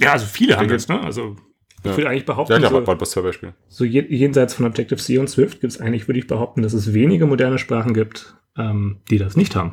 [0.00, 1.00] Ja, also viele haben das, ne?
[1.00, 1.36] Also
[1.84, 1.96] ich ja.
[1.96, 3.54] würde eigentlich behaupten, ja, ja, so, war zwei Beispiele.
[3.68, 7.26] so jenseits von Objective-C und Swift gibt es eigentlich, würde ich behaupten, dass es wenige
[7.26, 9.72] moderne Sprachen gibt, ähm, die das nicht haben.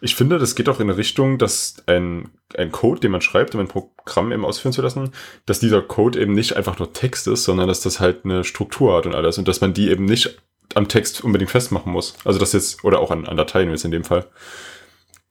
[0.00, 3.54] Ich finde, das geht auch in eine Richtung, dass ein, ein Code, den man schreibt,
[3.54, 5.10] um ein Programm eben ausführen zu lassen,
[5.46, 8.96] dass dieser Code eben nicht einfach nur Text ist, sondern dass das halt eine Struktur
[8.96, 10.38] hat und alles und dass man die eben nicht
[10.74, 12.14] am Text unbedingt festmachen muss.
[12.24, 14.26] Also das jetzt, oder auch an, an Dateien jetzt in dem Fall.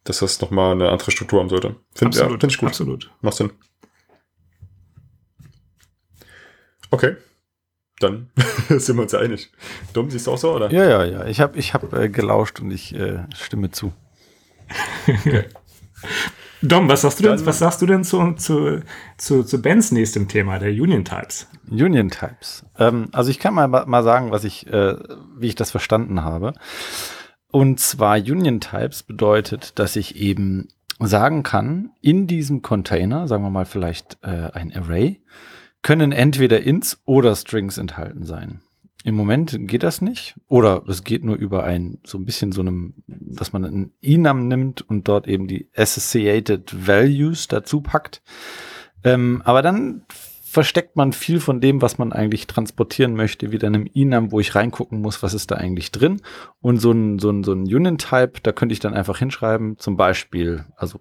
[0.04, 1.76] Dass das nochmal eine andere Struktur haben sollte.
[1.96, 2.70] Finde ja, find ich gut.
[2.70, 3.12] Absolut.
[3.22, 3.52] Macht Sinn.
[6.92, 7.16] Okay.
[8.00, 8.30] Dann
[8.70, 9.52] sind wir uns ja einig.
[9.94, 10.72] Dumm, siehst du auch so, oder?
[10.72, 11.26] Ja, ja, ja.
[11.26, 13.94] Ich habe ich hab, äh, gelauscht und ich äh, stimme zu.
[15.08, 15.46] okay.
[16.64, 18.82] Dom, was sagst du denn, was sagst du denn zu, zu,
[19.18, 21.48] zu, zu Bens nächstem Thema, der Union Types?
[21.70, 22.66] Union Types.
[22.80, 24.96] Ähm, also ich kann mal, mal sagen, was ich, äh,
[25.38, 26.54] wie ich das verstanden habe.
[27.52, 33.50] Und zwar Union Types bedeutet, dass ich eben sagen kann, in diesem Container, sagen wir
[33.50, 35.22] mal vielleicht äh, ein Array,
[35.82, 38.62] können entweder Ints oder Strings enthalten sein.
[39.04, 40.36] Im Moment geht das nicht.
[40.48, 44.48] Oder es geht nur über ein, so ein bisschen so einem, dass man einen Enum
[44.48, 48.22] nimmt und dort eben die Associated Values dazu packt.
[49.04, 50.06] Ähm, aber dann
[50.54, 54.40] versteckt man viel von dem, was man eigentlich transportieren möchte, wieder in einem Enum, wo
[54.40, 56.22] ich reingucken muss, was ist da eigentlich drin.
[56.62, 59.98] Und so ein, so ein, so ein Union-Type, da könnte ich dann einfach hinschreiben, zum
[59.98, 61.00] Beispiel, also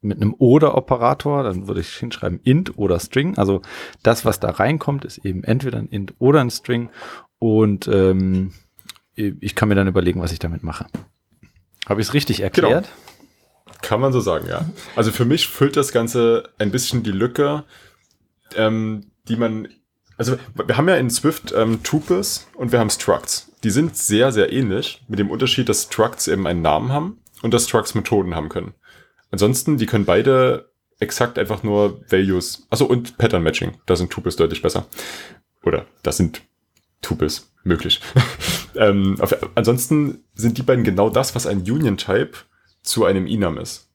[0.00, 3.38] mit einem Oder-Operator, dann würde ich hinschreiben int oder string.
[3.38, 3.62] Also
[4.02, 6.90] das, was da reinkommt, ist eben entweder ein int oder ein string.
[7.42, 8.52] Und ähm,
[9.16, 10.86] ich kann mir dann überlegen, was ich damit mache.
[11.88, 12.44] Habe ich es richtig genau.
[12.44, 12.88] erklärt?
[13.64, 13.78] Genau.
[13.82, 14.64] Kann man so sagen, ja.
[14.94, 17.64] Also für mich füllt das Ganze ein bisschen die Lücke,
[18.54, 19.66] ähm, die man.
[20.16, 23.50] Also wir haben ja in Swift ähm, Tuples und wir haben Structs.
[23.64, 27.52] Die sind sehr, sehr ähnlich, mit dem Unterschied, dass Structs eben einen Namen haben und
[27.52, 28.72] dass Structs Methoden haben können.
[29.32, 32.68] Ansonsten, die können beide exakt einfach nur Values.
[32.70, 33.78] Also und Pattern Matching.
[33.86, 34.86] Da sind Tuples deutlich besser.
[35.64, 36.42] Oder das sind
[37.02, 38.00] Tuples möglich.
[38.76, 42.32] ähm, auf, ansonsten sind die beiden genau das, was ein Union-Type
[42.82, 43.90] zu einem Enum ist.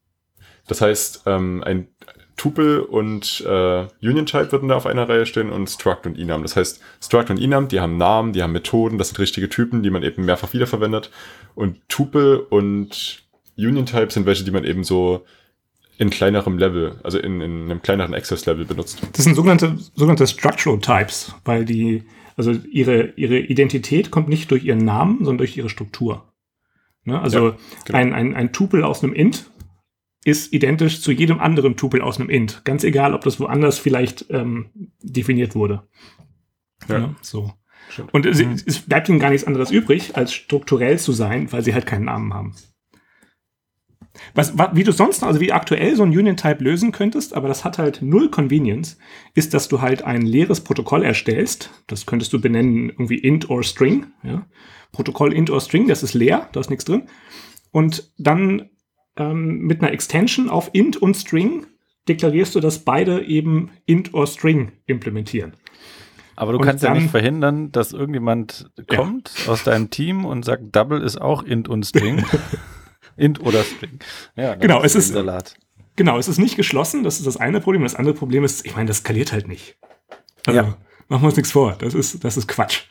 [0.67, 1.87] Das heißt, ähm, ein
[2.35, 6.43] Tuple und äh, Union-Type würden da auf einer Reihe stehen und Struct und Enum.
[6.43, 9.81] Das heißt, Struct und Enum, die haben Namen, die haben Methoden, das sind richtige Typen,
[9.81, 11.09] die man eben mehrfach wiederverwendet.
[11.55, 13.23] Und Tuple und
[13.57, 15.25] Union-Type sind welche, die man eben so
[15.97, 19.01] in kleinerem Level, also in, in einem kleineren Access-Level benutzt.
[19.13, 22.03] Das sind sogenannte, sogenannte Structural Types, weil die
[22.37, 26.31] also ihre, ihre Identität kommt nicht durch ihren Namen, sondern durch ihre Struktur.
[27.03, 27.19] Ne?
[27.19, 27.97] Also ja, genau.
[27.97, 29.49] ein, ein, ein Tupel aus einem Int
[30.23, 32.63] ist identisch zu jedem anderen Tupel aus einem int.
[32.65, 34.69] Ganz egal, ob das woanders vielleicht ähm,
[35.01, 35.87] definiert wurde.
[36.89, 36.97] Ja.
[36.99, 37.53] ja so.
[37.89, 38.13] Stimmt.
[38.13, 38.57] Und es, mhm.
[38.65, 42.05] es bleibt ihnen gar nichts anderes übrig, als strukturell zu sein, weil sie halt keinen
[42.05, 42.55] Namen haben.
[44.33, 47.77] Was, wie du sonst, also wie aktuell so ein Union-Type lösen könntest, aber das hat
[47.77, 48.97] halt null Convenience,
[49.35, 51.69] ist, dass du halt ein leeres Protokoll erstellst.
[51.87, 54.07] Das könntest du benennen irgendwie int or string.
[54.23, 54.45] Ja?
[54.91, 57.03] Protokoll int or string, das ist leer, da ist nichts drin.
[57.71, 58.69] Und dann
[59.17, 61.67] ähm, mit einer Extension auf int und string
[62.07, 65.53] deklarierst du, dass beide eben int or string implementieren.
[66.35, 69.51] Aber du und kannst dann, ja nicht verhindern, dass irgendjemand kommt ja.
[69.51, 72.23] aus deinem Team und sagt, Double ist auch int und string.
[73.15, 73.99] int oder string.
[74.35, 75.55] Ja, genau, es ist Salat.
[75.95, 77.83] Genau, es ist nicht geschlossen, das ist das eine Problem.
[77.83, 79.77] Das andere Problem ist, ich meine, das skaliert halt nicht.
[80.45, 80.77] Also, ja.
[81.07, 81.75] Machen wir uns nichts vor.
[81.79, 82.83] Das ist, das ist Quatsch.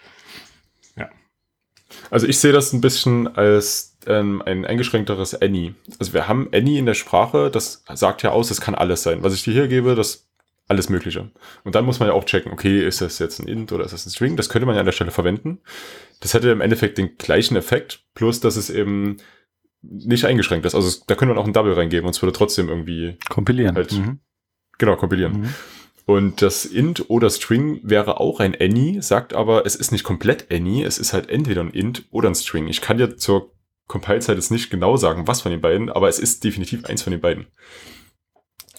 [0.96, 1.08] Ja.
[2.10, 5.74] Also ich sehe das ein bisschen als ähm, ein eingeschränkteres Any.
[5.98, 9.22] Also wir haben Any in der Sprache, das sagt ja aus, es kann alles sein.
[9.22, 10.26] Was ich dir hier gebe, das
[10.68, 11.30] alles Mögliche.
[11.62, 13.92] Und dann muss man ja auch checken, okay, ist das jetzt ein Int oder ist
[13.92, 14.36] das ein String?
[14.36, 15.60] Das könnte man ja an der Stelle verwenden.
[16.20, 19.18] Das hätte im Endeffekt den gleichen Effekt, plus dass es eben
[19.90, 20.74] nicht eingeschränkt ist.
[20.74, 23.76] Also da könnte man auch ein Double reingeben und es würde trotzdem irgendwie kompilieren.
[23.76, 24.20] Halt, mhm.
[24.78, 25.40] Genau, kompilieren.
[25.40, 25.54] Mhm.
[26.06, 30.52] Und das int oder String wäre auch ein any, sagt aber, es ist nicht komplett
[30.52, 32.68] any, es ist halt entweder ein int oder ein String.
[32.68, 33.52] Ich kann ja zur
[33.88, 37.10] Compile-Zeit jetzt nicht genau sagen, was von den beiden, aber es ist definitiv eins von
[37.10, 37.46] den beiden.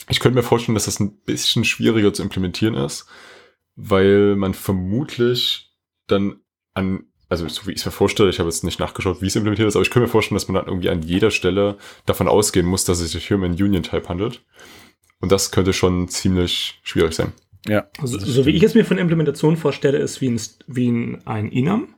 [0.09, 3.07] Ich könnte mir vorstellen, dass das ein bisschen schwieriger zu implementieren ist,
[3.75, 5.73] weil man vermutlich
[6.07, 6.39] dann
[6.73, 9.35] an, also so wie ich es mir vorstelle, ich habe jetzt nicht nachgeschaut, wie es
[9.35, 12.27] implementiert ist, aber ich könnte mir vorstellen, dass man dann irgendwie an jeder Stelle davon
[12.27, 14.43] ausgehen muss, dass es sich hier um einen Union-Type handelt.
[15.19, 17.33] Und das könnte schon ziemlich schwierig sein.
[17.67, 17.87] Ja.
[17.99, 21.51] Also, so wie ich es mir von Implementation vorstelle, ist wie ein, wie ein, ein
[21.51, 21.93] Enum.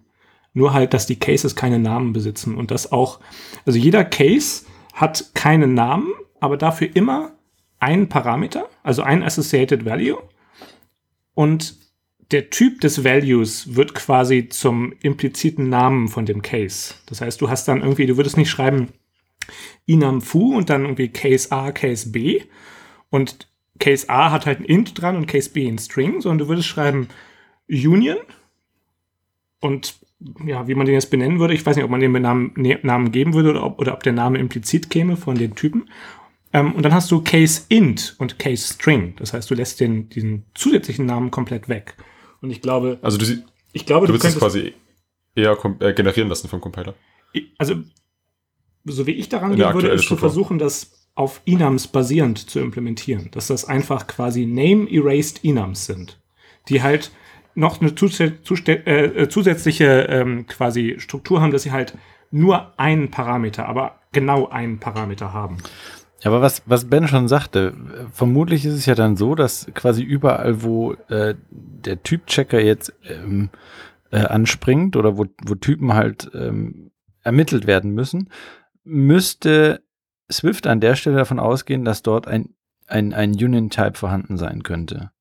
[0.54, 3.20] Nur halt, dass die Cases keine Namen besitzen und das auch,
[3.68, 7.34] also jeder Case hat keinen Namen, aber dafür immer
[7.80, 10.18] einen Parameter, also ein Associated Value.
[11.36, 11.76] Und
[12.32, 16.94] der Typ des Values wird quasi zum impliziten Namen von dem Case.
[17.08, 18.90] Das heißt, du hast dann irgendwie, du würdest nicht schreiben
[19.88, 22.44] enum foo und dann irgendwie Case A, Case B,
[23.10, 23.48] und
[23.80, 26.68] Case A hat halt ein int dran und Case B ein String, sondern du würdest
[26.68, 27.08] schreiben
[27.68, 28.18] Union
[29.60, 29.96] und
[30.46, 32.78] ja, wie man den jetzt benennen würde, ich weiß nicht, ob man den Namen, ne,
[32.84, 35.90] Namen geben würde oder ob, oder ob der Name implizit käme von den Typen.
[36.52, 39.14] Ähm, und dann hast du Case int und Case String.
[39.18, 41.96] Das heißt, du lässt den, diesen zusätzlichen Namen komplett weg.
[42.42, 43.26] Und ich glaube, also du,
[43.74, 44.74] ich glaube, du, du willst es quasi
[45.36, 46.96] eher äh, generieren lassen vom Compiler.
[47.58, 47.76] Also,
[48.86, 53.30] so wie ich daran gehen würde, ist zu versuchen, das auf Enums basierend zu implementieren.
[53.32, 56.20] Dass das einfach quasi Name-Erased Enums sind,
[56.70, 57.12] die halt
[57.56, 61.98] noch eine äh, zusätzliche ähm, quasi Struktur haben, dass sie halt
[62.32, 65.58] nur einen Parameter, aber genau einen Parameter haben.
[66.24, 67.74] Aber was, was Ben schon sagte,
[68.12, 73.50] vermutlich ist es ja dann so, dass quasi überall, wo äh, der Typchecker jetzt ähm,
[74.12, 76.92] äh, anspringt oder wo, wo Typen halt ähm,
[77.24, 78.30] ermittelt werden müssen,
[78.84, 79.82] müsste
[80.32, 82.50] Swift an der Stelle davon ausgehen, dass dort ein,
[82.88, 85.12] ein, ein Union-Type vorhanden sein könnte.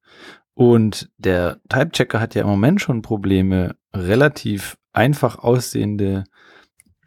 [0.55, 6.25] Und der Type-Checker hat ja im Moment schon Probleme, relativ einfach aussehende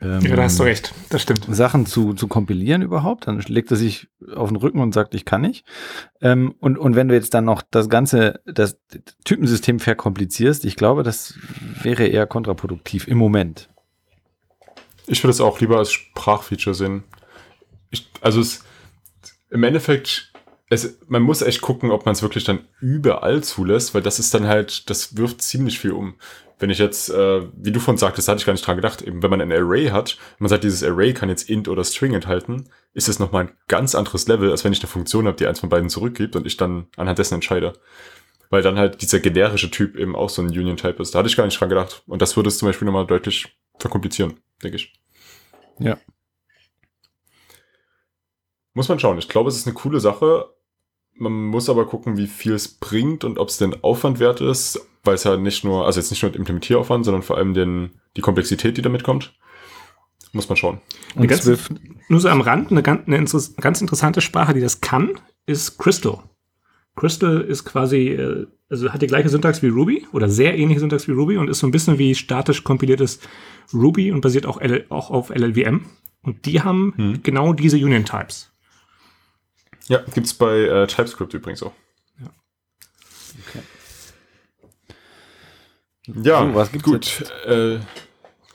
[0.01, 1.45] ähm, ja, da hast du recht, das stimmt.
[1.49, 3.27] Sachen zu, zu kompilieren überhaupt.
[3.27, 5.65] Dann legt er sich auf den Rücken und sagt, ich kann nicht.
[6.21, 8.77] Ähm, und, und wenn du jetzt dann noch das ganze, das
[9.25, 11.35] Typensystem verkomplizierst, ich glaube, das
[11.81, 13.69] wäre eher kontraproduktiv im Moment.
[15.07, 17.03] Ich würde es auch lieber als Sprachfeature sehen
[17.91, 18.63] ich, also es,
[19.49, 20.31] im Endeffekt,
[20.69, 24.33] es, man muss echt gucken, ob man es wirklich dann überall zulässt, weil das ist
[24.33, 26.15] dann halt, das wirft ziemlich viel um.
[26.61, 29.23] Wenn ich jetzt, äh, wie du von sagtest, hatte ich gar nicht dran gedacht, eben
[29.23, 32.69] wenn man ein Array hat, man sagt, dieses Array kann jetzt int oder string enthalten,
[32.93, 35.59] ist es nochmal ein ganz anderes Level, als wenn ich eine Funktion habe, die eins
[35.59, 37.73] von beiden zurückgibt und ich dann anhand dessen entscheide.
[38.51, 41.15] Weil dann halt dieser generische Typ eben auch so ein Union-Type ist.
[41.15, 42.03] Da hatte ich gar nicht dran gedacht.
[42.05, 44.93] Und das würde es zum Beispiel nochmal deutlich verkomplizieren, denke ich.
[45.79, 45.97] Ja.
[48.75, 49.17] Muss man schauen.
[49.17, 50.53] Ich glaube, es ist eine coole Sache.
[51.15, 54.79] Man muss aber gucken, wie viel es bringt und ob es den Aufwand wert ist,
[55.03, 58.21] weil es ja nicht nur, also jetzt nicht nur Implementierraufwand, sondern vor allem den, die
[58.21, 59.33] Komplexität, die damit kommt.
[60.33, 60.79] Muss man schauen.
[61.15, 61.49] Und ganz,
[62.07, 63.25] nur so am Rand, eine ganz, eine
[63.59, 66.19] ganz interessante Sprache, die das kann, ist Crystal.
[66.95, 71.07] Crystal ist quasi, äh, also hat die gleiche Syntax wie Ruby oder sehr ähnliche Syntax
[71.07, 73.19] wie Ruby und ist so ein bisschen wie statisch kompiliertes
[73.73, 75.85] Ruby und basiert auch, auch auf LLVM.
[76.21, 77.23] Und die haben hm.
[77.23, 78.51] genau diese Union Types.
[79.87, 81.73] Ja, gibt es bei äh, TypeScript übrigens auch.
[82.19, 82.29] Ja.
[83.47, 83.63] Okay.
[86.23, 87.31] Ja, so, was gibt's gut.
[87.45, 87.79] Äh,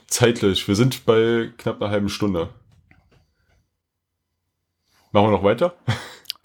[0.07, 0.67] zeitlich.
[0.67, 2.49] Wir sind bei knapp einer halben Stunde.
[5.11, 5.73] Machen wir noch weiter?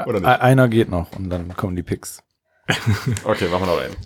[0.06, 0.28] Oder nicht?
[0.28, 2.22] Einer geht noch und dann kommen die Picks.
[3.24, 3.96] okay, machen wir noch einen.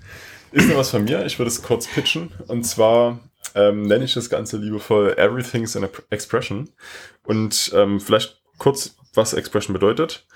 [0.52, 1.26] Ist noch was von mir?
[1.26, 2.30] Ich würde es kurz pitchen.
[2.48, 3.20] Und zwar
[3.54, 6.70] ähm, nenne ich das Ganze liebevoll Everything's an Expression.
[7.24, 10.26] Und ähm, vielleicht kurz, was Expression bedeutet.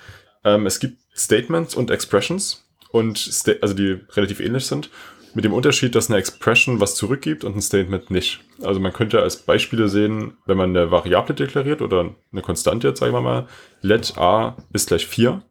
[0.44, 3.30] Ähm, es gibt Statements und Expressions und
[3.60, 4.90] also die relativ ähnlich sind.
[5.32, 8.40] Mit dem Unterschied, dass eine Expression was zurückgibt und ein Statement nicht.
[8.62, 12.98] Also man könnte als Beispiele sehen, wenn man eine Variable deklariert oder eine Konstante, jetzt
[12.98, 13.46] sagen wir mal,
[13.80, 15.42] let a ist gleich 4.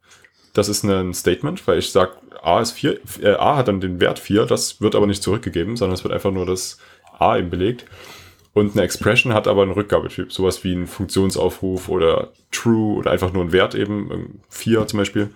[0.54, 2.12] Das ist ein Statement, weil ich sage,
[2.42, 5.78] a ist 4, äh, a hat dann den Wert 4, das wird aber nicht zurückgegeben,
[5.78, 6.80] sondern es wird einfach nur das
[7.18, 7.86] a eben belegt.
[8.54, 13.32] Und eine Expression hat aber einen Rückgabetyp, sowas wie ein Funktionsaufruf oder true oder einfach
[13.32, 15.30] nur ein Wert eben, 4 zum Beispiel.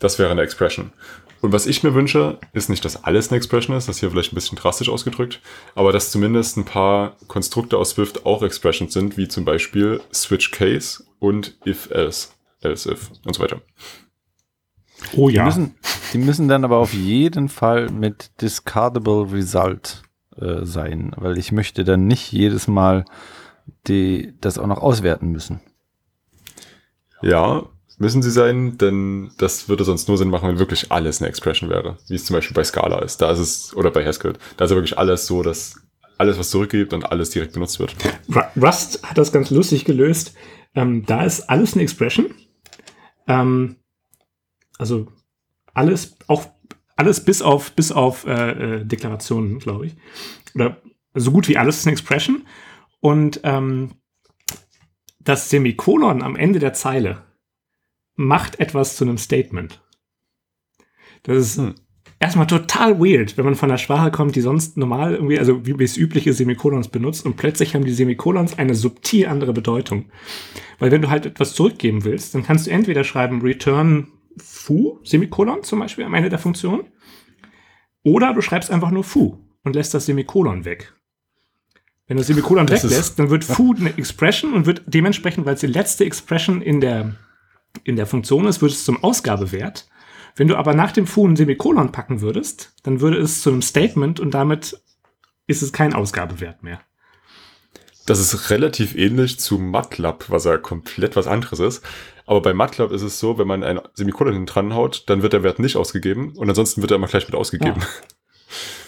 [0.00, 0.92] Das wäre eine Expression.
[1.44, 4.10] Und was ich mir wünsche, ist nicht, dass alles eine Expression ist, das ist hier
[4.10, 5.42] vielleicht ein bisschen drastisch ausgedrückt,
[5.74, 10.52] aber dass zumindest ein paar Konstrukte aus Swift auch Expressions sind, wie zum Beispiel Switch
[10.52, 12.28] Case und If Else,
[12.62, 13.60] Else If und so weiter.
[15.12, 15.42] Oh ja.
[15.42, 15.74] Die müssen,
[16.14, 20.02] die müssen dann aber auf jeden Fall mit Discardable Result
[20.38, 23.04] äh, sein, weil ich möchte dann nicht jedes Mal
[23.86, 25.60] die, das auch noch auswerten müssen.
[27.20, 27.64] Ja,
[27.98, 31.70] müssen sie sein, denn das würde sonst nur Sinn machen, wenn wirklich alles eine Expression
[31.70, 33.18] wäre, wie es zum Beispiel bei Scala ist.
[33.18, 35.80] Da ist es, oder bei Haskell, da ist ja wirklich alles so, dass
[36.18, 37.94] alles, was zurückgibt und alles direkt benutzt wird.
[38.56, 40.34] Rust hat das ganz lustig gelöst.
[40.74, 42.34] Ähm, da ist alles eine Expression.
[43.26, 43.76] Ähm,
[44.78, 45.08] also
[45.72, 46.46] alles, auch
[46.96, 49.96] alles bis auf, bis auf äh, äh, Deklarationen, glaube ich.
[50.54, 50.80] Oder
[51.14, 52.46] so gut wie alles ist eine Expression.
[53.00, 53.92] Und ähm,
[55.20, 57.22] das Semikolon am Ende der Zeile
[58.16, 59.82] macht etwas zu einem Statement.
[61.24, 61.74] Das ist hm.
[62.20, 65.82] erstmal total weird, wenn man von der Sprache kommt, die sonst normal irgendwie, also wie
[65.82, 70.06] es übliche Semikolons benutzt und plötzlich haben die Semikolons eine subtil andere Bedeutung.
[70.78, 75.62] Weil wenn du halt etwas zurückgeben willst, dann kannst du entweder schreiben return foo, Semikolon
[75.62, 76.84] zum Beispiel am Ende der Funktion,
[78.02, 80.92] oder du schreibst einfach nur foo und lässt das Semikolon weg.
[82.06, 85.54] Wenn du das Semikolon das weglässt, dann wird foo eine Expression und wird dementsprechend, weil
[85.54, 87.16] es die letzte Expression in der
[87.82, 89.88] in der Funktion ist, wird es zum Ausgabewert.
[90.36, 93.62] Wenn du aber nach dem Foo ein Semikolon packen würdest, dann würde es zu einem
[93.62, 94.80] Statement und damit
[95.46, 96.80] ist es kein Ausgabewert mehr.
[98.06, 101.84] Das ist relativ ähnlich zu MATLAB, was ja komplett was anderes ist.
[102.26, 105.32] Aber bei MATLAB ist es so, wenn man ein Semikolon hinten dran haut, dann wird
[105.32, 107.80] der Wert nicht ausgegeben und ansonsten wird er immer gleich mit ausgegeben.
[107.80, 107.86] Ja.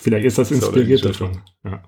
[0.01, 1.43] Vielleicht ist das inspiriert davon.
[1.65, 1.83] Ja.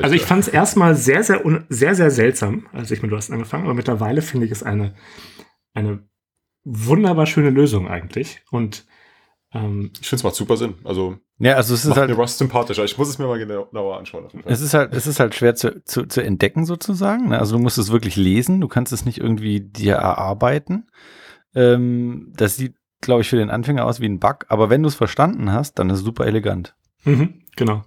[0.00, 3.64] also ich fand es erstmal sehr, sehr, sehr, sehr seltsam, als ich mit Rust angefangen,
[3.64, 4.94] aber mittlerweile finde ich es eine,
[5.74, 6.08] eine
[6.64, 8.42] wunderbar schöne Lösung eigentlich.
[8.50, 8.86] Und
[9.52, 10.74] ähm, ich finde es macht super Sinn.
[10.84, 12.84] Also, ja, also es ist halt, mir Rust sympathischer.
[12.84, 14.28] Ich muss es mir mal genauer anschauen.
[14.44, 17.28] Es ist halt, es ist halt schwer zu, zu, zu entdecken sozusagen.
[17.30, 17.38] Ne?
[17.38, 18.60] Also du musst es wirklich lesen.
[18.60, 20.88] Du kannst es nicht irgendwie dir erarbeiten.
[21.54, 24.46] Ähm, das sieht, glaube ich, für den Anfänger aus wie ein Bug.
[24.48, 26.76] Aber wenn du es verstanden hast, dann ist es super elegant.
[27.04, 27.82] Mhm, genau.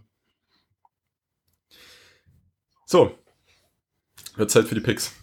[2.85, 3.11] So.
[4.35, 5.13] Wird Zeit für die Picks.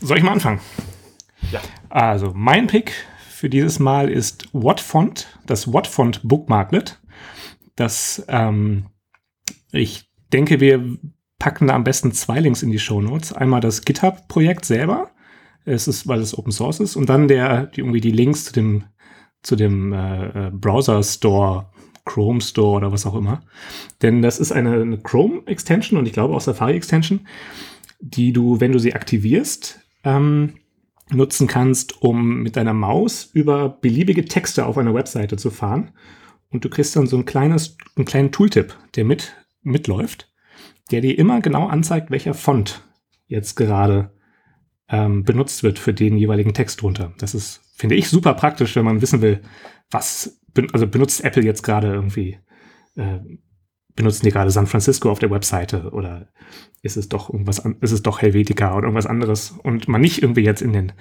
[0.00, 0.60] Soll ich mal anfangen?
[1.88, 2.92] Also, mein Pick
[3.28, 7.00] für dieses Mal ist Wattfont, das Wattfont Bookmarklet.
[7.76, 8.86] Das, ähm,
[9.72, 10.98] ich denke, wir
[11.38, 13.32] packen da am besten zwei Links in die Show Notes.
[13.32, 15.10] Einmal das GitHub-Projekt selber,
[15.64, 18.52] es ist, weil es Open Source ist, und dann der, die, irgendwie die Links zu
[18.52, 18.84] dem,
[19.42, 21.70] zu dem äh, äh Browser Store,
[22.04, 23.42] Chrome Store oder was auch immer.
[24.02, 27.26] Denn das ist eine, eine Chrome Extension und ich glaube auch Safari Extension,
[28.00, 30.54] die du, wenn du sie aktivierst, ähm,
[31.12, 35.92] nutzen kannst, um mit deiner Maus über beliebige Texte auf einer Webseite zu fahren.
[36.50, 40.32] Und du kriegst dann so ein kleines, einen kleinen Tooltip, der mit, mitläuft,
[40.90, 42.82] der dir immer genau anzeigt, welcher Font
[43.26, 44.12] jetzt gerade
[44.88, 47.12] ähm, benutzt wird für den jeweiligen Text drunter.
[47.18, 49.40] Das ist, finde ich, super praktisch, wenn man wissen will,
[49.90, 50.40] was,
[50.72, 52.38] also benutzt Apple jetzt gerade irgendwie
[52.96, 53.20] äh,
[53.96, 56.28] benutzen die gerade San Francisco auf der Webseite oder
[56.82, 60.42] ist es doch irgendwas, ist es doch Helvetica oder irgendwas anderes und man nicht irgendwie
[60.42, 60.92] jetzt in den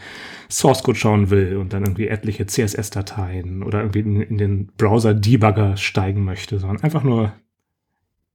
[0.49, 5.77] Source Code schauen will und dann irgendwie etliche CSS-Dateien oder irgendwie in, in den Browser-Debugger
[5.77, 7.33] steigen möchte, sondern einfach nur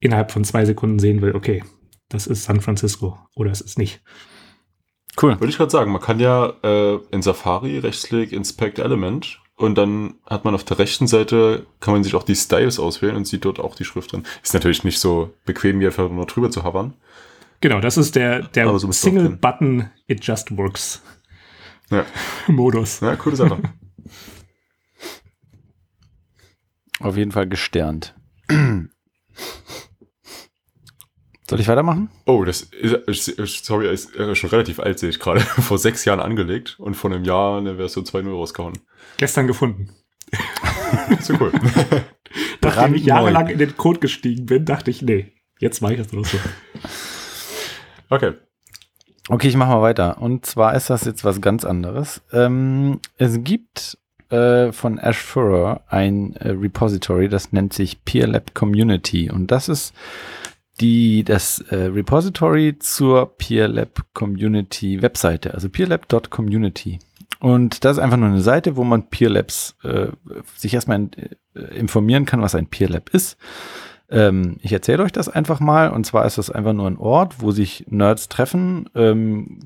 [0.00, 1.62] innerhalb von zwei Sekunden sehen will, okay,
[2.08, 4.02] das ist San Francisco oder es ist nicht.
[5.20, 5.38] Cool.
[5.38, 10.14] Würde ich gerade sagen, man kann ja äh, in Safari rechtsklick Inspect Element und dann
[10.26, 13.44] hat man auf der rechten Seite, kann man sich auch die Styles auswählen und sieht
[13.44, 14.24] dort auch die Schrift drin.
[14.42, 16.94] Ist natürlich nicht so bequem, wie einfach nur drüber zu hovern.
[17.60, 21.02] Genau, das ist der, der so Single Button It Just Works
[21.90, 22.04] ja.
[22.48, 23.00] Modus.
[23.00, 23.58] Ja, coole Sache.
[27.00, 28.14] Auf jeden Fall gesternt.
[31.48, 32.08] Soll ich weitermachen?
[32.24, 35.40] Oh, das ist, ist sorry, ist schon relativ alt, sehe ich gerade.
[35.40, 38.78] Vor sechs Jahren angelegt und vor einem Jahr eine Version 2.0 rausgehauen.
[39.18, 39.90] Gestern gefunden.
[41.20, 41.52] so cool.
[42.62, 46.12] Nachdem ich jahrelang in den Code gestiegen bin, dachte ich, nee, jetzt mache ich das
[46.12, 46.38] nur so.
[48.08, 48.32] Okay.
[49.28, 50.20] Okay, ich mache mal weiter.
[50.20, 52.22] Und zwar ist das jetzt was ganz anderes.
[52.32, 53.98] Ähm, es gibt
[54.30, 59.30] äh, von Ash Furrer ein äh, Repository, das nennt sich PeerLab Community.
[59.30, 59.94] Und das ist
[60.80, 66.98] die, das äh, Repository zur PeerLab Community Webseite, also peerlab.community.
[67.40, 70.08] Und das ist einfach nur eine Seite, wo man PeerLabs äh,
[70.56, 71.10] sich erstmal in,
[71.54, 73.36] äh, informieren kann, was ein PeerLab ist.
[74.10, 75.90] Ähm, ich erzähle euch das einfach mal.
[75.90, 79.60] Und zwar ist das einfach nur ein Ort, wo sich Nerds treffen, ähm,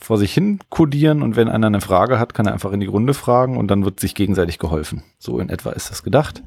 [0.00, 2.86] vor sich hin codieren und wenn einer eine Frage hat, kann er einfach in die
[2.86, 5.02] Runde fragen und dann wird sich gegenseitig geholfen.
[5.18, 6.42] So in etwa ist das gedacht.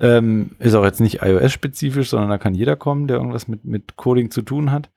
[0.00, 3.96] Ähm, ist auch jetzt nicht iOS-spezifisch, sondern da kann jeder kommen, der irgendwas mit, mit
[3.96, 4.90] Coding zu tun hat.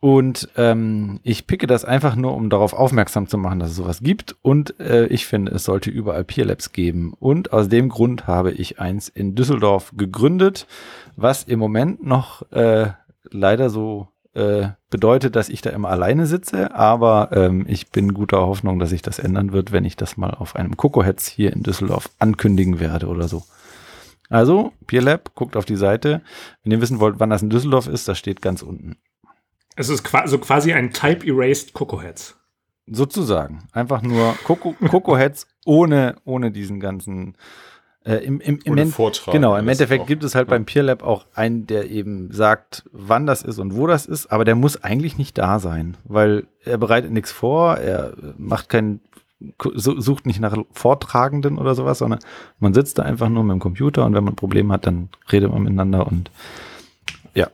[0.00, 4.00] Und ähm, ich picke das einfach nur, um darauf aufmerksam zu machen, dass es sowas
[4.02, 4.34] gibt.
[4.40, 7.12] Und äh, ich finde, es sollte überall Peer Labs geben.
[7.18, 10.66] Und aus dem Grund habe ich eins in Düsseldorf gegründet,
[11.16, 12.88] was im Moment noch äh,
[13.30, 16.74] leider so äh, bedeutet, dass ich da immer alleine sitze.
[16.74, 20.30] Aber ähm, ich bin guter Hoffnung, dass sich das ändern wird, wenn ich das mal
[20.30, 23.42] auf einem Cocoheads hier in Düsseldorf ankündigen werde oder so.
[24.30, 26.22] Also, PeerLab, guckt auf die Seite.
[26.62, 28.96] Wenn ihr wissen wollt, wann das in Düsseldorf ist, das steht ganz unten.
[29.76, 32.36] Es ist so quasi ein Type-Erased Cocoheads.
[32.86, 33.68] Sozusagen.
[33.72, 37.36] Einfach nur Coco, Cocoheads ohne, ohne diesen ganzen
[38.04, 39.32] äh, im, im, im End, Vortrag.
[39.32, 40.50] Genau, im Endeffekt gibt es halt ja.
[40.50, 44.44] beim PeerLab auch einen, der eben sagt, wann das ist und wo das ist, aber
[44.44, 49.00] der muss eigentlich nicht da sein, weil er bereitet nichts vor, er macht keinen
[49.74, 52.20] sucht nicht nach Vortragenden oder sowas, sondern
[52.58, 55.08] man sitzt da einfach nur mit dem Computer und wenn man ein Problem hat, dann
[55.32, 56.30] redet man miteinander und
[57.34, 57.50] ja,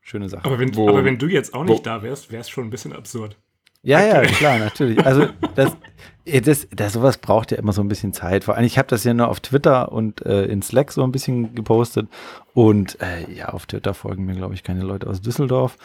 [0.00, 0.44] schöne Sache.
[0.44, 2.64] Aber wenn, wo, aber wenn du jetzt auch nicht wo, da wärst, wäre es schon
[2.64, 3.36] ein bisschen absurd.
[3.84, 4.08] Ja, okay.
[4.08, 5.04] ja, klar, natürlich.
[5.04, 5.76] Also das,
[6.24, 8.44] das, das, sowas braucht ja immer so ein bisschen Zeit.
[8.44, 11.12] Vor allem, ich habe das ja nur auf Twitter und äh, in Slack so ein
[11.12, 12.08] bisschen gepostet.
[12.54, 15.76] Und äh, ja, auf Twitter folgen mir, glaube ich, keine Leute aus Düsseldorf.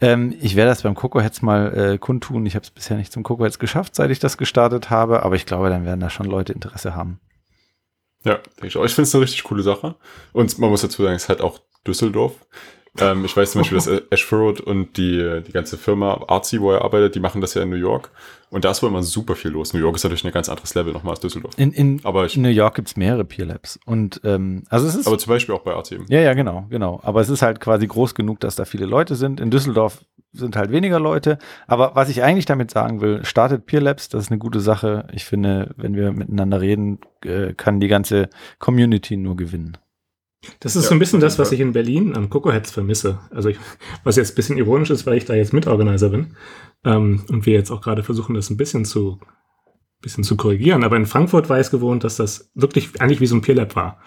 [0.00, 2.46] Ähm, ich werde das beim Cocoheads mal äh, kundtun.
[2.46, 5.24] Ich habe es bisher nicht zum Cocoheads geschafft, seit ich das gestartet habe.
[5.24, 7.18] Aber ich glaube, dann werden da schon Leute Interesse haben.
[8.24, 8.84] Ja, denke ich auch.
[8.84, 9.96] Ich finde es eine richtig coole Sache.
[10.32, 12.34] Und man muss dazu sagen, es ist halt auch Düsseldorf.
[13.00, 16.72] Ähm, ich weiß zum Beispiel, dass Ash Furrowed und die, die ganze Firma Artsy, wo
[16.72, 18.10] er arbeitet, die machen das ja in New York.
[18.50, 19.74] Und da ist wohl immer super viel los.
[19.74, 21.54] New York ist natürlich ein ganz anderes Level nochmal als Düsseldorf.
[21.58, 23.78] In, in aber ich, New York gibt's mehrere Peer Labs.
[23.84, 25.06] Und ähm, also es ist.
[25.06, 25.98] Aber zum Beispiel auch bei Artsy.
[26.08, 27.00] Ja, ja, genau, genau.
[27.02, 29.40] Aber es ist halt quasi groß genug, dass da viele Leute sind.
[29.40, 31.38] In Düsseldorf sind halt weniger Leute.
[31.66, 35.06] Aber was ich eigentlich damit sagen will, startet Peer Labs, das ist eine gute Sache.
[35.12, 38.28] Ich finde, wenn wir miteinander reden, äh, kann die ganze
[38.58, 39.76] Community nur gewinnen.
[40.60, 43.18] Das ist ja, so ein bisschen das, was ich in Berlin am Cocoheads vermisse.
[43.30, 43.58] Also ich,
[44.04, 46.36] was jetzt ein bisschen ironisch ist, weil ich da jetzt Mitorganiser bin
[46.84, 49.18] ähm, und wir jetzt auch gerade versuchen, das ein bisschen zu,
[50.00, 50.84] bisschen zu korrigieren.
[50.84, 53.56] Aber in Frankfurt war ich es gewohnt, dass das wirklich eigentlich wie so ein Peer
[53.56, 54.00] Lab war.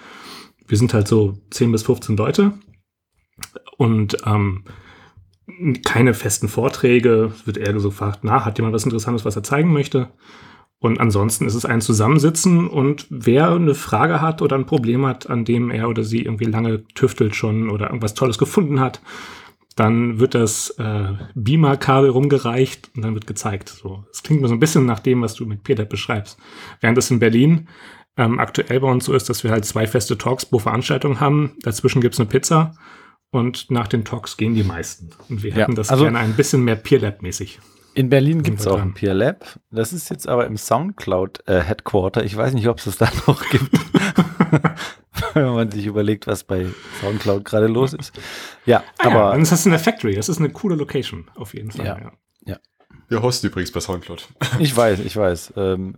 [0.67, 2.53] Wir sind halt so 10 bis 15 Leute
[3.77, 4.63] und ähm,
[5.83, 7.33] keine festen Vorträge.
[7.35, 10.09] Es wird eher so gefragt, na, hat jemand was Interessantes, was er zeigen möchte?
[10.81, 15.29] Und ansonsten ist es ein Zusammensitzen und wer eine Frage hat oder ein Problem hat,
[15.29, 18.99] an dem er oder sie irgendwie lange tüftelt schon oder irgendwas Tolles gefunden hat,
[19.75, 23.69] dann wird das äh, Beamer-Kabel rumgereicht und dann wird gezeigt.
[23.69, 26.39] So, es klingt mir so ein bisschen nach dem, was du mit Peter beschreibst.
[26.79, 27.67] Während es in Berlin
[28.17, 31.57] ähm, aktuell bei uns so ist, dass wir halt zwei feste Talks pro Veranstaltung haben.
[31.61, 32.73] Dazwischen gibt's eine Pizza
[33.29, 35.11] und nach den Talks gehen die meisten.
[35.29, 37.59] Und wir ja, hätten das also, gerne ein bisschen mehr Peer-Lab-mäßig.
[37.93, 39.59] In Berlin gibt es auch ein Peer Lab.
[39.69, 42.23] Das ist jetzt aber im Soundcloud äh, Headquarter.
[42.23, 43.69] Ich weiß nicht, ob es das da noch gibt.
[45.33, 46.67] Wenn man sich überlegt, was bei
[47.01, 48.13] Soundcloud gerade los ist.
[48.65, 49.15] Ja, ah, aber.
[49.15, 50.15] Ja, dann ist das in der Factory.
[50.15, 51.85] Das ist eine coole Location, auf jeden Fall.
[51.85, 51.99] Ja.
[51.99, 52.11] ja.
[52.45, 52.59] ja.
[53.09, 54.27] Wir hosten übrigens bei Soundcloud.
[54.59, 55.53] ich weiß, ich weiß.
[55.57, 55.97] Ähm,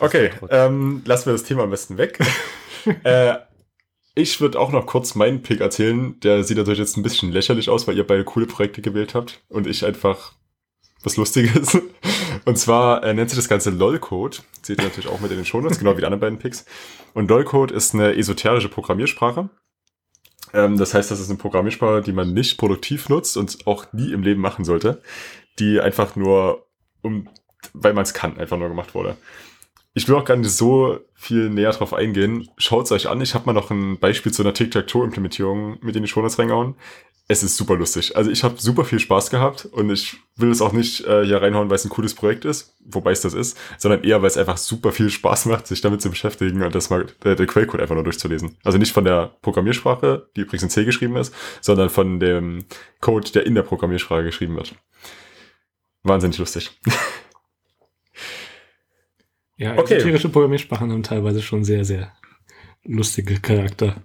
[0.00, 2.18] okay, ähm, lassen wir das Thema am besten weg.
[3.04, 3.36] äh,
[4.14, 6.18] ich würde auch noch kurz meinen Pick erzählen.
[6.20, 9.42] Der sieht natürlich jetzt ein bisschen lächerlich aus, weil ihr beide coole Projekte gewählt habt
[9.48, 10.34] und ich einfach
[11.02, 11.78] was Lustiges.
[12.44, 14.38] Und zwar äh, nennt sich das Ganze LOL-Code.
[14.62, 16.64] Seht ihr natürlich auch mit in den Shownotes, genau wie die anderen beiden Picks.
[17.14, 19.48] Und LOL-Code ist eine esoterische Programmiersprache.
[20.52, 24.12] Ähm, das heißt, das ist eine Programmiersprache, die man nicht produktiv nutzt und auch nie
[24.12, 25.02] im Leben machen sollte.
[25.58, 26.66] Die einfach nur,
[27.02, 27.28] um,
[27.72, 29.16] weil man es kann, einfach nur gemacht wurde.
[29.94, 32.48] Ich will auch gar nicht so viel näher drauf eingehen.
[32.56, 33.20] Schaut es euch an.
[33.20, 36.76] Ich habe mal noch ein Beispiel zu einer Tic-Tac-Toe-Implementierung mit in die Shownotes reingehauen.
[37.28, 38.16] Es ist super lustig.
[38.16, 41.40] Also ich habe super viel Spaß gehabt und ich will es auch nicht äh, hier
[41.40, 44.36] reinhauen, weil es ein cooles Projekt ist, wobei es das ist, sondern eher, weil es
[44.36, 47.80] einfach super viel Spaß macht, sich damit zu beschäftigen und das mal äh, den Quellcode
[47.80, 48.56] einfach nur durchzulesen.
[48.64, 52.64] Also nicht von der Programmiersprache, die übrigens in C geschrieben ist, sondern von dem
[53.00, 54.74] Code, der in der Programmiersprache geschrieben wird.
[56.02, 56.78] Wahnsinnig lustig.
[59.56, 59.94] Ja, Okay.
[59.94, 62.12] esoterische Programmiersprachen haben teilweise schon sehr, sehr
[62.84, 64.02] lustige Charakter.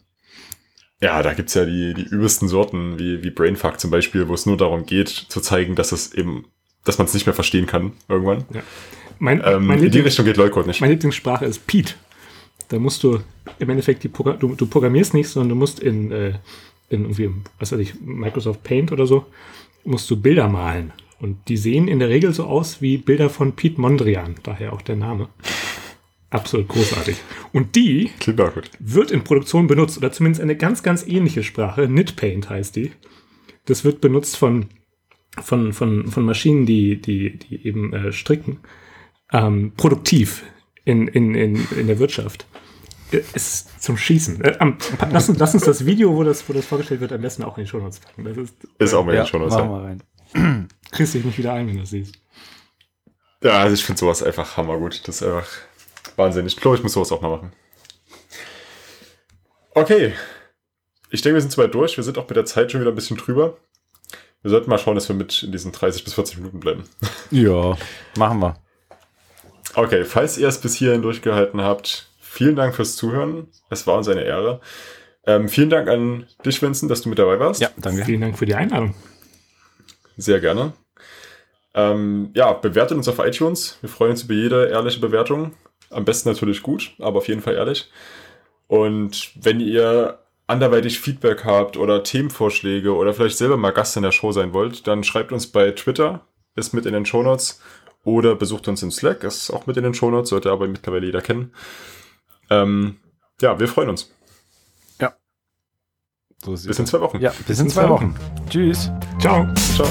[1.01, 4.45] Ja, da gibt's ja die, die übelsten Sorten, wie, wie Brainfuck zum Beispiel, wo es
[4.45, 6.45] nur darum geht, zu zeigen, dass es eben,
[6.85, 8.45] dass man es nicht mehr verstehen kann irgendwann.
[9.19, 10.81] Mein, Ähm, mein, in die Richtung geht Leucode nicht.
[10.81, 11.93] meine Lieblingssprache ist Pete.
[12.69, 13.19] Da musst du
[13.59, 16.33] im Endeffekt die Progr du, du programmierst nicht, sondern du musst in, äh,
[16.89, 17.29] in irgendwie,
[17.59, 19.25] was weiß ich, Microsoft Paint oder so,
[19.85, 20.93] musst du Bilder malen.
[21.19, 24.81] Und die sehen in der Regel so aus wie Bilder von Pete Mondrian, daher auch
[24.81, 25.29] der Name.
[26.29, 27.17] Absolut großartig.
[27.53, 28.11] Und die
[28.79, 31.87] wird in Produktion benutzt, oder zumindest eine ganz, ganz ähnliche Sprache.
[31.87, 32.91] NitPaint heißt die.
[33.65, 34.67] Das wird benutzt von,
[35.41, 38.59] von, von, von Maschinen, die, die, die eben äh, stricken.
[39.31, 40.43] Ähm, produktiv
[40.85, 42.45] in, in, in, in der Wirtschaft.
[43.11, 44.41] Äh, Es ist zum Schießen.
[44.41, 44.77] Äh, am,
[45.11, 47.57] lass, uns, lass uns das Video, wo das, wo das vorgestellt wird, am besten auch
[47.57, 48.23] in die Show Notes packen.
[48.25, 49.53] Das ist, Ist auch mal schon was.
[49.53, 49.77] machen Ja.
[49.77, 50.67] wir rein.
[50.91, 52.15] kriegst dich nicht wieder ein, wenn du das siehst.
[53.43, 55.07] ja, also ich finde sowas einfach hammergut.
[55.07, 55.47] Das ist einfach
[56.17, 56.55] wahnsinnig.
[56.55, 57.53] Ich glaube, ich muss sowas auch mal machen.
[59.73, 60.13] Okay.
[61.09, 61.95] Ich denke, wir sind soweit durch.
[61.95, 63.57] Wir sind auch mit der Zeit schon wieder ein bisschen drüber.
[64.41, 66.83] Wir sollten mal schauen, dass wir mit in diesen 30 bis 40 Minuten bleiben.
[67.31, 67.77] Ja,
[68.17, 68.55] machen wir.
[69.75, 73.47] Okay, falls ihr es bis hierhin durchgehalten habt, vielen Dank fürs Zuhören.
[73.69, 74.61] Es war uns eine Ehre.
[75.25, 77.59] Ähm, vielen Dank an dich, Vincent, dass du mit dabei warst.
[77.59, 78.05] Ja, danke.
[78.05, 78.95] Vielen Dank für die Einladung.
[80.15, 80.71] Sehr gerne.
[81.75, 83.77] Ähm, ja, bewertet uns auf iTunes.
[83.81, 85.53] Wir freuen uns über jede ehrliche Bewertung.
[85.89, 87.89] Am besten natürlich gut, aber auf jeden Fall ehrlich.
[88.67, 94.11] Und wenn ihr anderweitig Feedback habt oder Themenvorschläge oder vielleicht selber mal Gast in der
[94.11, 96.25] Show sein wollt, dann schreibt uns bei Twitter,
[96.55, 97.61] ist mit in den Shownotes,
[98.03, 101.21] oder besucht uns in Slack, ist auch mit in den Shownotes, sollte aber mittlerweile jeder
[101.21, 101.53] kennen.
[102.49, 102.97] Ähm,
[103.41, 104.09] ja, wir freuen uns.
[106.43, 107.19] So sieht's Bis in zwei Wochen.
[107.19, 108.15] Ja, bis in zwei Wochen.
[108.49, 108.91] Tschüss.
[109.19, 109.47] Ciao.
[109.75, 109.87] Ciao.